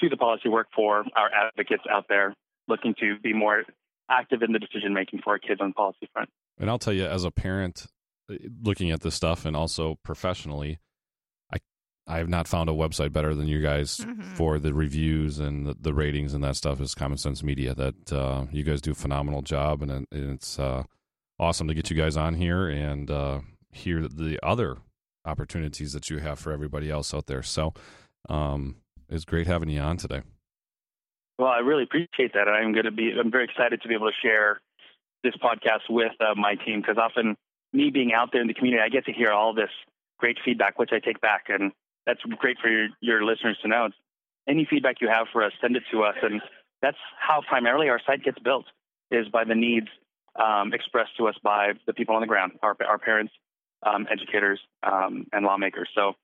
to 0.00 0.08
the 0.08 0.16
policy 0.16 0.48
work 0.48 0.68
for 0.74 1.04
our 1.16 1.30
advocates 1.32 1.82
out 1.90 2.04
there 2.08 2.34
looking 2.68 2.94
to 3.00 3.18
be 3.22 3.32
more 3.32 3.64
active 4.10 4.42
in 4.42 4.52
the 4.52 4.58
decision 4.58 4.94
making 4.94 5.20
for 5.22 5.32
our 5.32 5.38
kids 5.38 5.60
on 5.60 5.72
policy 5.72 6.08
front. 6.12 6.28
And 6.58 6.70
I'll 6.70 6.78
tell 6.78 6.92
you, 6.92 7.04
as 7.04 7.24
a 7.24 7.30
parent 7.30 7.86
uh, 8.30 8.34
looking 8.62 8.90
at 8.90 9.00
this 9.00 9.14
stuff 9.14 9.44
and 9.44 9.56
also 9.56 9.98
professionally, 10.02 10.78
I 12.06 12.16
I 12.16 12.18
have 12.18 12.28
not 12.28 12.48
found 12.48 12.70
a 12.70 12.72
website 12.72 13.12
better 13.12 13.34
than 13.34 13.48
you 13.48 13.60
guys 13.60 13.98
mm-hmm. 13.98 14.34
for 14.34 14.58
the 14.58 14.72
reviews 14.72 15.38
and 15.38 15.66
the, 15.66 15.76
the, 15.80 15.92
ratings 15.92 16.34
and 16.34 16.42
that 16.44 16.56
stuff 16.56 16.80
is 16.80 16.94
Common 16.94 17.18
Sense 17.18 17.42
Media. 17.42 17.74
That 17.74 18.12
uh, 18.12 18.46
you 18.50 18.62
guys 18.62 18.80
do 18.80 18.92
a 18.92 18.94
phenomenal 18.94 19.42
job, 19.42 19.82
and, 19.82 19.90
and 19.90 20.06
it's 20.12 20.58
uh, 20.58 20.84
awesome 21.38 21.68
to 21.68 21.74
get 21.74 21.90
you 21.90 21.96
guys 21.96 22.16
on 22.16 22.34
here 22.34 22.68
and 22.68 23.10
uh, 23.10 23.40
hear 23.70 24.08
the 24.08 24.38
other 24.42 24.78
opportunities 25.24 25.92
that 25.92 26.08
you 26.08 26.18
have 26.18 26.38
for 26.38 26.52
everybody 26.52 26.90
else 26.90 27.12
out 27.12 27.26
there. 27.26 27.42
So 27.42 27.74
um, 28.28 28.76
it's 29.08 29.24
great 29.24 29.46
having 29.46 29.68
you 29.68 29.80
on 29.80 29.96
today. 29.96 30.22
Well, 31.38 31.48
I 31.48 31.58
really 31.58 31.82
appreciate 31.82 32.32
that. 32.32 32.48
I'm 32.48 32.72
going 32.72 32.86
to 32.86 32.90
be, 32.90 33.12
I'm 33.18 33.30
very 33.30 33.44
excited 33.44 33.82
to 33.82 33.88
be 33.88 33.94
able 33.94 34.08
to 34.08 34.16
share 34.22 34.60
this 35.22 35.34
podcast 35.42 35.90
with 35.90 36.12
uh, 36.20 36.34
my 36.34 36.54
team 36.54 36.80
because 36.80 36.96
often 36.96 37.36
me 37.72 37.90
being 37.90 38.12
out 38.14 38.30
there 38.32 38.40
in 38.40 38.48
the 38.48 38.54
community, 38.54 38.82
I 38.82 38.88
get 38.88 39.04
to 39.06 39.12
hear 39.12 39.32
all 39.32 39.52
this 39.52 39.70
great 40.18 40.38
feedback, 40.44 40.78
which 40.78 40.90
I 40.92 41.00
take 41.00 41.20
back. 41.20 41.46
And 41.48 41.72
that's 42.06 42.20
great 42.38 42.58
for 42.62 42.68
your, 42.68 42.88
your 43.00 43.24
listeners 43.24 43.58
to 43.62 43.68
know. 43.68 43.88
Any 44.48 44.66
feedback 44.68 45.00
you 45.00 45.08
have 45.08 45.26
for 45.32 45.42
us, 45.44 45.52
send 45.60 45.76
it 45.76 45.82
to 45.90 46.04
us. 46.04 46.14
And 46.22 46.40
that's 46.80 46.96
how 47.18 47.42
primarily 47.46 47.88
our 47.88 48.00
site 48.06 48.22
gets 48.22 48.38
built 48.38 48.64
is 49.10 49.28
by 49.28 49.44
the 49.44 49.54
needs 49.54 49.88
um, 50.36 50.72
expressed 50.72 51.16
to 51.18 51.28
us 51.28 51.34
by 51.42 51.72
the 51.86 51.92
people 51.92 52.14
on 52.14 52.20
the 52.20 52.26
ground, 52.26 52.52
our, 52.62 52.76
our 52.88 52.98
parents, 52.98 53.32
um, 53.84 54.06
educators, 54.10 54.60
um, 54.82 55.26
and 55.32 55.44
lawmakers. 55.44 55.88
So 55.94 56.14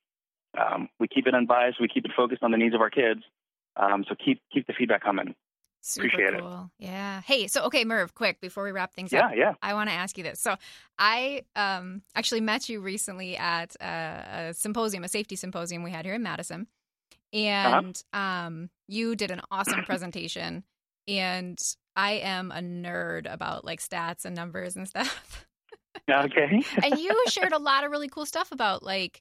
um, 0.58 0.88
we 1.00 1.08
keep 1.08 1.26
it 1.26 1.34
unbiased. 1.34 1.80
We 1.80 1.88
keep 1.88 2.04
it 2.04 2.12
focused 2.16 2.42
on 2.42 2.50
the 2.50 2.58
needs 2.58 2.74
of 2.74 2.80
our 2.80 2.90
kids. 2.90 3.20
Um, 3.76 4.04
so 4.08 4.14
keep 4.14 4.40
keep 4.52 4.66
the 4.66 4.74
feedback 4.74 5.02
coming. 5.02 5.34
Super 5.84 6.06
Appreciate 6.06 6.38
cool. 6.38 6.70
It. 6.78 6.84
Yeah. 6.86 7.20
Hey, 7.22 7.48
so 7.48 7.64
okay, 7.64 7.84
Merv, 7.84 8.14
quick 8.14 8.40
before 8.40 8.62
we 8.62 8.70
wrap 8.70 8.94
things 8.94 9.12
yeah, 9.12 9.26
up. 9.26 9.32
Yeah, 9.34 9.38
yeah. 9.38 9.54
I 9.62 9.74
want 9.74 9.90
to 9.90 9.94
ask 9.94 10.16
you 10.16 10.22
this. 10.22 10.38
So 10.40 10.54
I 10.96 11.42
um, 11.56 12.02
actually 12.14 12.40
met 12.40 12.68
you 12.68 12.80
recently 12.80 13.36
at 13.36 13.74
a, 13.80 14.50
a, 14.50 14.54
symposium, 14.54 15.02
a 15.02 15.08
safety 15.08 15.34
symposium 15.34 15.82
we 15.82 15.90
had 15.90 16.04
here 16.04 16.14
in 16.14 16.22
Madison, 16.22 16.68
uh-huh. 17.34 17.78
and 17.78 18.02
uh-huh. 18.12 18.46
um, 18.46 18.70
you 18.86 19.16
did 19.16 19.32
an 19.32 19.40
awesome 19.50 19.82
presentation. 19.84 20.62
And 21.08 21.60
I 21.96 22.12
am 22.12 22.52
a 22.52 22.60
nerd 22.60 23.30
about 23.30 23.64
like 23.64 23.80
stats 23.80 24.24
and 24.24 24.36
numbers 24.36 24.76
and 24.76 24.86
stuff. 24.86 25.46
Okay. 26.08 26.62
and 26.84 26.98
you 26.98 27.24
shared 27.28 27.52
a 27.52 27.58
lot 27.60 27.84
of 27.84 27.90
really 27.90 28.08
cool 28.08 28.24
stuff 28.24 28.52
about 28.52 28.84
like 28.84 29.20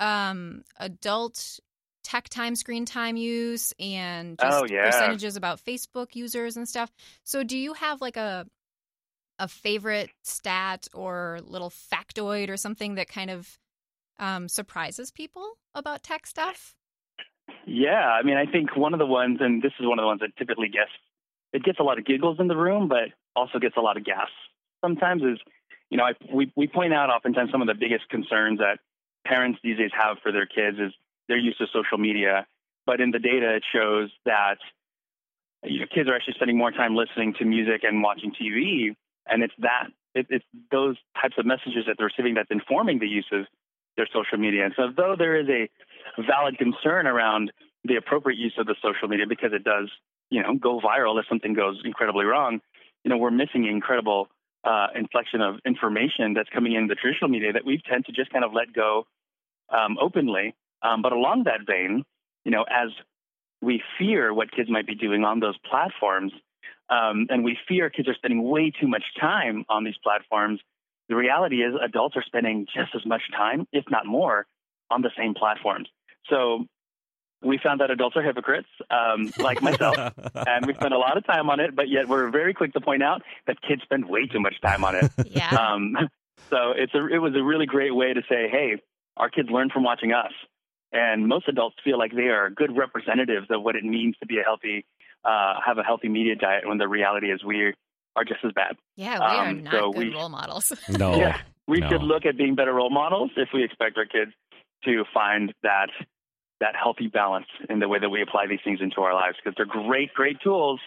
um, 0.00 0.64
adult 0.78 1.60
tech 2.10 2.28
time, 2.28 2.56
screen 2.56 2.84
time 2.84 3.16
use, 3.16 3.72
and 3.78 4.38
just 4.38 4.62
oh, 4.62 4.66
yeah. 4.68 4.86
percentages 4.86 5.36
about 5.36 5.60
Facebook 5.64 6.14
users 6.14 6.56
and 6.56 6.68
stuff. 6.68 6.90
So, 7.24 7.44
do 7.44 7.56
you 7.56 7.74
have 7.74 8.00
like 8.00 8.16
a 8.16 8.46
a 9.38 9.48
favorite 9.48 10.10
stat 10.22 10.88
or 10.92 11.38
little 11.44 11.70
factoid 11.70 12.50
or 12.50 12.56
something 12.56 12.96
that 12.96 13.08
kind 13.08 13.30
of 13.30 13.58
um, 14.18 14.48
surprises 14.48 15.10
people 15.10 15.52
about 15.74 16.02
tech 16.02 16.26
stuff? 16.26 16.74
Yeah, 17.66 18.06
I 18.06 18.22
mean, 18.22 18.36
I 18.36 18.44
think 18.44 18.76
one 18.76 18.92
of 18.92 18.98
the 18.98 19.06
ones, 19.06 19.38
and 19.40 19.62
this 19.62 19.72
is 19.80 19.86
one 19.86 19.98
of 19.98 20.02
the 20.02 20.06
ones 20.06 20.20
that 20.20 20.36
typically 20.36 20.68
gets 20.68 20.90
it 21.52 21.64
gets 21.64 21.78
a 21.80 21.82
lot 21.82 21.98
of 21.98 22.04
giggles 22.04 22.38
in 22.38 22.48
the 22.48 22.56
room, 22.56 22.88
but 22.88 23.10
also 23.34 23.58
gets 23.58 23.76
a 23.76 23.80
lot 23.80 23.96
of 23.96 24.04
gas 24.04 24.28
sometimes. 24.84 25.22
Is 25.22 25.38
you 25.90 25.96
know, 25.96 26.04
I, 26.04 26.12
we, 26.32 26.52
we 26.56 26.66
point 26.66 26.92
out 26.92 27.10
oftentimes 27.10 27.50
some 27.50 27.62
of 27.62 27.68
the 27.68 27.74
biggest 27.74 28.08
concerns 28.08 28.58
that 28.58 28.78
parents 29.26 29.58
these 29.62 29.76
days 29.76 29.90
have 29.92 30.18
for 30.22 30.32
their 30.32 30.46
kids 30.46 30.78
is 30.78 30.92
their 31.30 31.38
use 31.38 31.56
of 31.60 31.68
social 31.72 31.96
media. 31.96 32.46
But 32.84 33.00
in 33.00 33.12
the 33.12 33.18
data, 33.18 33.54
it 33.54 33.64
shows 33.72 34.10
that 34.26 34.58
you 35.64 35.80
know, 35.80 35.86
kids 35.86 36.08
are 36.08 36.14
actually 36.14 36.34
spending 36.34 36.58
more 36.58 36.70
time 36.72 36.96
listening 36.96 37.34
to 37.38 37.44
music 37.44 37.82
and 37.84 38.02
watching 38.02 38.32
TV. 38.32 38.96
And 39.26 39.42
it's 39.42 39.54
that, 39.60 39.88
it, 40.14 40.26
it's 40.28 40.44
those 40.70 40.96
types 41.20 41.36
of 41.38 41.46
messages 41.46 41.84
that 41.86 41.96
they're 41.96 42.10
receiving 42.10 42.34
that's 42.34 42.50
informing 42.50 42.98
the 42.98 43.06
use 43.06 43.26
of 43.32 43.46
their 43.96 44.08
social 44.12 44.38
media. 44.38 44.64
And 44.64 44.74
so, 44.76 44.88
though 44.94 45.14
there 45.16 45.38
is 45.38 45.48
a 45.48 45.68
valid 46.20 46.58
concern 46.58 47.06
around 47.06 47.52
the 47.84 47.96
appropriate 47.96 48.38
use 48.38 48.54
of 48.58 48.66
the 48.66 48.74
social 48.82 49.08
media 49.08 49.26
because 49.28 49.52
it 49.52 49.64
does, 49.64 49.88
you 50.30 50.42
know, 50.42 50.54
go 50.54 50.80
viral 50.80 51.18
if 51.20 51.26
something 51.28 51.54
goes 51.54 51.80
incredibly 51.84 52.24
wrong, 52.24 52.60
you 53.04 53.10
know, 53.10 53.16
we're 53.16 53.30
missing 53.30 53.66
incredible 53.66 54.28
uh, 54.64 54.88
inflection 54.94 55.40
of 55.40 55.56
information 55.64 56.34
that's 56.34 56.48
coming 56.50 56.74
in 56.74 56.86
the 56.86 56.94
traditional 56.94 57.30
media 57.30 57.52
that 57.52 57.64
we 57.64 57.80
tend 57.88 58.04
to 58.06 58.12
just 58.12 58.30
kind 58.30 58.44
of 58.44 58.52
let 58.52 58.72
go 58.72 59.06
um, 59.70 59.96
openly. 60.00 60.54
Um, 60.82 61.02
but 61.02 61.12
along 61.12 61.44
that 61.44 61.60
vein, 61.66 62.04
you 62.44 62.50
know, 62.50 62.62
as 62.62 62.90
we 63.60 63.82
fear 63.98 64.32
what 64.32 64.50
kids 64.50 64.70
might 64.70 64.86
be 64.86 64.94
doing 64.94 65.24
on 65.24 65.40
those 65.40 65.56
platforms, 65.68 66.32
um, 66.88 67.26
and 67.28 67.44
we 67.44 67.56
fear 67.68 67.90
kids 67.90 68.08
are 68.08 68.14
spending 68.14 68.42
way 68.42 68.70
too 68.70 68.88
much 68.88 69.04
time 69.20 69.64
on 69.68 69.84
these 69.84 69.98
platforms, 70.02 70.60
the 71.08 71.16
reality 71.16 71.56
is 71.56 71.74
adults 71.82 72.16
are 72.16 72.22
spending 72.24 72.66
just 72.74 72.94
as 72.94 73.04
much 73.04 73.22
time, 73.36 73.66
if 73.72 73.84
not 73.90 74.06
more, 74.06 74.46
on 74.90 75.02
the 75.02 75.10
same 75.16 75.34
platforms. 75.34 75.88
So 76.28 76.66
we 77.42 77.58
found 77.62 77.80
that 77.80 77.90
adults 77.90 78.16
are 78.16 78.22
hypocrites, 78.22 78.68
um, 78.90 79.30
like 79.38 79.62
myself, 79.62 79.96
and 80.34 80.66
we 80.66 80.74
spend 80.74 80.92
a 80.92 80.98
lot 80.98 81.16
of 81.16 81.26
time 81.26 81.48
on 81.48 81.60
it, 81.60 81.74
but 81.74 81.88
yet 81.88 82.08
we're 82.08 82.30
very 82.30 82.54
quick 82.54 82.72
to 82.74 82.80
point 82.80 83.02
out 83.02 83.22
that 83.46 83.60
kids 83.62 83.82
spend 83.82 84.08
way 84.08 84.26
too 84.26 84.40
much 84.40 84.60
time 84.60 84.84
on 84.84 84.94
it. 84.96 85.10
yeah. 85.26 85.48
Um, 85.48 85.96
so 86.50 86.72
it's 86.76 86.94
a, 86.94 87.06
it 87.06 87.18
was 87.18 87.34
a 87.34 87.42
really 87.42 87.66
great 87.66 87.94
way 87.94 88.12
to 88.12 88.20
say, 88.28 88.48
hey, 88.50 88.76
our 89.16 89.30
kids 89.30 89.48
learn 89.50 89.70
from 89.70 89.84
watching 89.84 90.12
us. 90.12 90.32
And 90.92 91.28
most 91.28 91.48
adults 91.48 91.76
feel 91.84 91.98
like 91.98 92.12
they 92.12 92.28
are 92.28 92.50
good 92.50 92.76
representatives 92.76 93.46
of 93.50 93.62
what 93.62 93.76
it 93.76 93.84
means 93.84 94.16
to 94.20 94.26
be 94.26 94.38
a 94.38 94.42
healthy, 94.42 94.84
uh, 95.24 95.54
have 95.64 95.78
a 95.78 95.82
healthy 95.82 96.08
media 96.08 96.34
diet 96.34 96.66
when 96.66 96.78
the 96.78 96.88
reality 96.88 97.28
is 97.28 97.44
we 97.44 97.74
are 98.16 98.24
just 98.24 98.40
as 98.44 98.52
bad. 98.52 98.76
Yeah, 98.96 99.18
we 99.18 99.24
um, 99.24 99.46
are 99.46 99.52
not 99.60 99.72
so 99.72 99.92
good 99.92 100.08
we, 100.08 100.14
role 100.14 100.28
models. 100.28 100.72
no. 100.88 101.16
Yeah, 101.16 101.38
we 101.68 101.78
no. 101.78 101.88
should 101.88 102.02
look 102.02 102.26
at 102.26 102.36
being 102.36 102.54
better 102.54 102.74
role 102.74 102.90
models 102.90 103.30
if 103.36 103.48
we 103.54 103.62
expect 103.62 103.96
our 103.96 104.06
kids 104.06 104.32
to 104.84 105.04
find 105.14 105.52
that 105.62 105.88
that 106.60 106.74
healthy 106.76 107.06
balance 107.06 107.46
in 107.70 107.78
the 107.78 107.88
way 107.88 107.98
that 107.98 108.10
we 108.10 108.20
apply 108.20 108.46
these 108.46 108.60
things 108.62 108.80
into 108.82 109.00
our 109.00 109.14
lives 109.14 109.36
because 109.42 109.54
they're 109.56 109.64
great, 109.64 110.12
great 110.12 110.36
tools, 110.44 110.78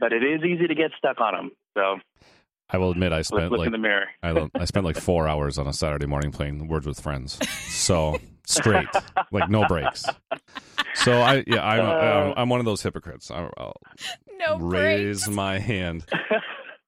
but 0.00 0.12
it 0.12 0.22
is 0.22 0.42
easy 0.42 0.66
to 0.66 0.74
get 0.74 0.90
stuck 0.96 1.20
on 1.20 1.34
them. 1.34 1.50
So 1.76 1.96
I 2.70 2.78
will 2.78 2.92
admit 2.92 3.12
I 3.12 3.20
spent 3.20 3.50
look 3.50 3.58
like 3.58 3.66
in 3.66 3.72
the 3.72 3.78
mirror. 3.78 4.06
I, 4.22 4.48
I 4.54 4.64
spent 4.64 4.86
like 4.86 4.96
four 5.00 5.28
hours 5.28 5.58
on 5.58 5.66
a 5.66 5.72
Saturday 5.72 6.06
morning 6.06 6.32
playing 6.32 6.66
Words 6.66 6.86
with 6.86 6.98
Friends. 6.98 7.38
So 7.68 8.16
straight, 8.46 8.88
like 9.30 9.50
no 9.50 9.66
breaks. 9.66 10.04
So 10.94 11.20
I 11.20 11.44
yeah 11.46 11.62
I, 11.62 11.78
Uh, 11.78 12.32
I 12.36 12.40
I'm 12.40 12.48
one 12.48 12.60
of 12.60 12.66
those 12.66 12.82
hypocrites. 12.82 13.30
I, 13.30 13.42
will 13.42 13.76
No 14.38 14.58
raise 14.58 15.24
breaks. 15.24 15.36
my 15.36 15.58
hand. 15.58 16.04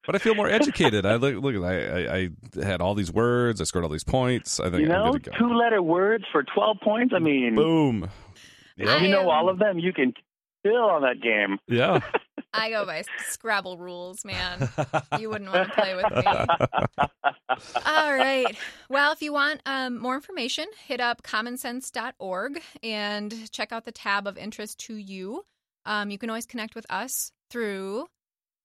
But 0.05 0.15
I 0.15 0.19
feel 0.19 0.33
more 0.33 0.49
educated. 0.49 1.05
I 1.05 1.17
look, 1.17 1.35
look. 1.43 1.63
I, 1.63 1.75
I, 2.23 2.29
I 2.59 2.65
had 2.65 2.81
all 2.81 2.95
these 2.95 3.11
words. 3.11 3.61
I 3.61 3.65
scored 3.65 3.83
all 3.83 3.91
these 3.91 4.03
points. 4.05 4.59
I 4.59 4.71
think 4.71 4.81
you 4.81 4.87
know, 4.87 5.03
I'm 5.03 5.11
good 5.11 5.25
to 5.25 5.29
go. 5.31 5.37
two 5.37 5.53
letter 5.53 5.83
words 5.83 6.23
for 6.31 6.41
12 6.41 6.77
points. 6.81 7.13
I 7.15 7.19
mean, 7.19 7.53
Boom. 7.53 8.09
Yeah. 8.75 8.97
you 9.03 9.09
know 9.09 9.29
all 9.29 9.49
of 9.49 9.59
them. 9.59 9.77
You 9.77 9.93
can 9.93 10.13
kill 10.65 10.77
on 10.77 11.03
that 11.03 11.21
game. 11.21 11.59
Yeah. 11.67 11.99
I 12.53 12.69
go 12.69 12.85
by 12.85 13.03
Scrabble 13.29 13.77
rules, 13.77 14.25
man. 14.25 14.69
You 15.19 15.29
wouldn't 15.29 15.51
want 15.51 15.69
to 15.69 15.75
play 15.75 15.95
with 15.95 16.11
me. 16.11 16.23
All 17.85 18.13
right. 18.13 18.55
Well, 18.89 19.11
if 19.11 19.21
you 19.21 19.33
want 19.33 19.61
um, 19.65 19.99
more 19.99 20.15
information, 20.15 20.65
hit 20.87 20.99
up 20.99 21.21
commonsense.org 21.23 22.61
and 22.83 23.51
check 23.51 23.71
out 23.71 23.85
the 23.85 23.91
tab 23.91 24.27
of 24.27 24.37
interest 24.37 24.79
to 24.87 24.95
you. 24.95 25.43
Um, 25.85 26.09
you 26.09 26.17
can 26.17 26.29
always 26.29 26.45
connect 26.45 26.75
with 26.75 26.85
us 26.89 27.31
through. 27.49 28.07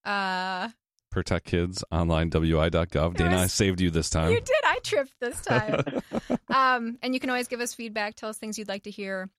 Uh, 0.04 0.68
Protect 1.10 1.46
Kids 1.46 1.84
Online 1.92 2.28
WI.gov. 2.28 3.16
Dana, 3.16 3.36
I 3.38 3.46
saved 3.46 3.80
you 3.80 3.90
this 3.90 4.10
time. 4.10 4.32
you 4.32 4.40
did. 4.40 4.56
I 4.64 4.78
tripped 4.82 5.14
this 5.20 5.40
time. 5.42 5.82
um, 6.48 6.98
and 7.02 7.14
you 7.14 7.20
can 7.20 7.30
always 7.30 7.46
give 7.48 7.60
us 7.60 7.72
feedback, 7.72 8.16
tell 8.16 8.30
us 8.30 8.38
things 8.38 8.58
you'd 8.58 8.68
like 8.68 8.82
to 8.84 8.90
hear, 8.90 9.30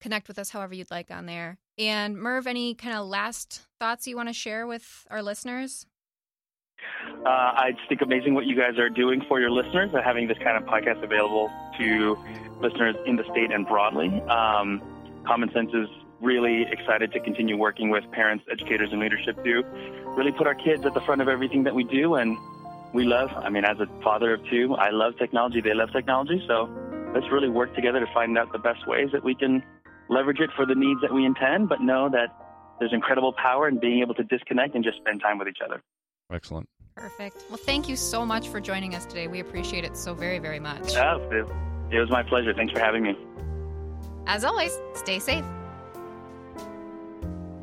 connect 0.00 0.28
with 0.28 0.38
us 0.38 0.48
however 0.48 0.74
you'd 0.74 0.90
like 0.90 1.10
on 1.10 1.26
there. 1.26 1.58
And 1.78 2.16
Merv, 2.16 2.46
any 2.46 2.74
kind 2.74 2.96
of 2.96 3.06
last 3.06 3.62
thoughts 3.80 4.06
you 4.06 4.16
want 4.16 4.28
to 4.28 4.32
share 4.32 4.66
with 4.66 5.06
our 5.10 5.22
listeners? 5.22 5.86
Uh, 7.24 7.28
I 7.28 7.72
just 7.74 7.88
think 7.88 8.02
amazing 8.02 8.34
what 8.34 8.46
you 8.46 8.56
guys 8.56 8.78
are 8.78 8.90
doing 8.90 9.22
for 9.28 9.40
your 9.40 9.50
listeners 9.50 9.90
and 9.94 10.04
having 10.04 10.28
this 10.28 10.38
kind 10.38 10.56
of 10.56 10.64
podcast 10.64 11.02
available 11.02 11.50
to 11.78 12.18
listeners 12.60 12.94
in 13.06 13.16
the 13.16 13.24
state 13.30 13.50
and 13.50 13.66
broadly. 13.66 14.08
Um, 14.28 14.82
Common 15.26 15.50
Sense 15.52 15.70
is 15.72 15.88
really 16.20 16.66
excited 16.70 17.12
to 17.12 17.20
continue 17.20 17.56
working 17.56 17.90
with 17.90 18.04
parents, 18.12 18.44
educators, 18.50 18.90
and 18.92 19.00
leadership 19.00 19.42
to 19.44 19.62
really 20.16 20.32
put 20.32 20.46
our 20.46 20.54
kids 20.54 20.84
at 20.84 20.94
the 20.94 21.00
front 21.00 21.22
of 21.22 21.28
everything 21.28 21.64
that 21.64 21.74
we 21.74 21.84
do. 21.84 22.14
And 22.14 22.36
we 22.92 23.04
love, 23.04 23.30
I 23.34 23.48
mean, 23.48 23.64
as 23.64 23.78
a 23.80 23.86
father 24.02 24.34
of 24.34 24.44
two, 24.50 24.74
I 24.74 24.90
love 24.90 25.16
technology. 25.18 25.60
They 25.60 25.74
love 25.74 25.90
technology. 25.92 26.44
So 26.46 26.68
let's 27.14 27.26
really 27.32 27.48
work 27.48 27.74
together 27.74 28.00
to 28.00 28.12
find 28.12 28.36
out 28.38 28.52
the 28.52 28.58
best 28.58 28.86
ways 28.86 29.10
that 29.12 29.24
we 29.24 29.34
can 29.34 29.62
leverage 30.14 30.40
it 30.40 30.50
for 30.56 30.64
the 30.64 30.74
needs 30.74 31.00
that 31.02 31.12
we 31.12 31.24
intend, 31.26 31.68
but 31.68 31.80
know 31.80 32.08
that 32.10 32.28
there's 32.78 32.92
incredible 32.92 33.32
power 33.32 33.68
in 33.68 33.78
being 33.78 34.00
able 34.00 34.14
to 34.14 34.24
disconnect 34.24 34.74
and 34.74 34.84
just 34.84 34.98
spend 34.98 35.20
time 35.20 35.38
with 35.38 35.48
each 35.48 35.58
other. 35.64 35.82
Excellent. 36.32 36.68
Perfect. 36.96 37.44
Well, 37.48 37.58
thank 37.58 37.88
you 37.88 37.96
so 37.96 38.24
much 38.24 38.48
for 38.48 38.60
joining 38.60 38.94
us 38.94 39.04
today. 39.04 39.26
We 39.26 39.40
appreciate 39.40 39.84
it 39.84 39.96
so 39.96 40.14
very, 40.14 40.38
very 40.38 40.60
much. 40.60 40.92
Yeah, 40.92 41.16
it, 41.16 41.46
it 41.90 42.00
was 42.00 42.10
my 42.10 42.22
pleasure. 42.22 42.54
Thanks 42.54 42.72
for 42.72 42.80
having 42.80 43.02
me. 43.02 43.16
As 44.26 44.44
always, 44.44 44.78
stay 44.94 45.18
safe. 45.18 45.44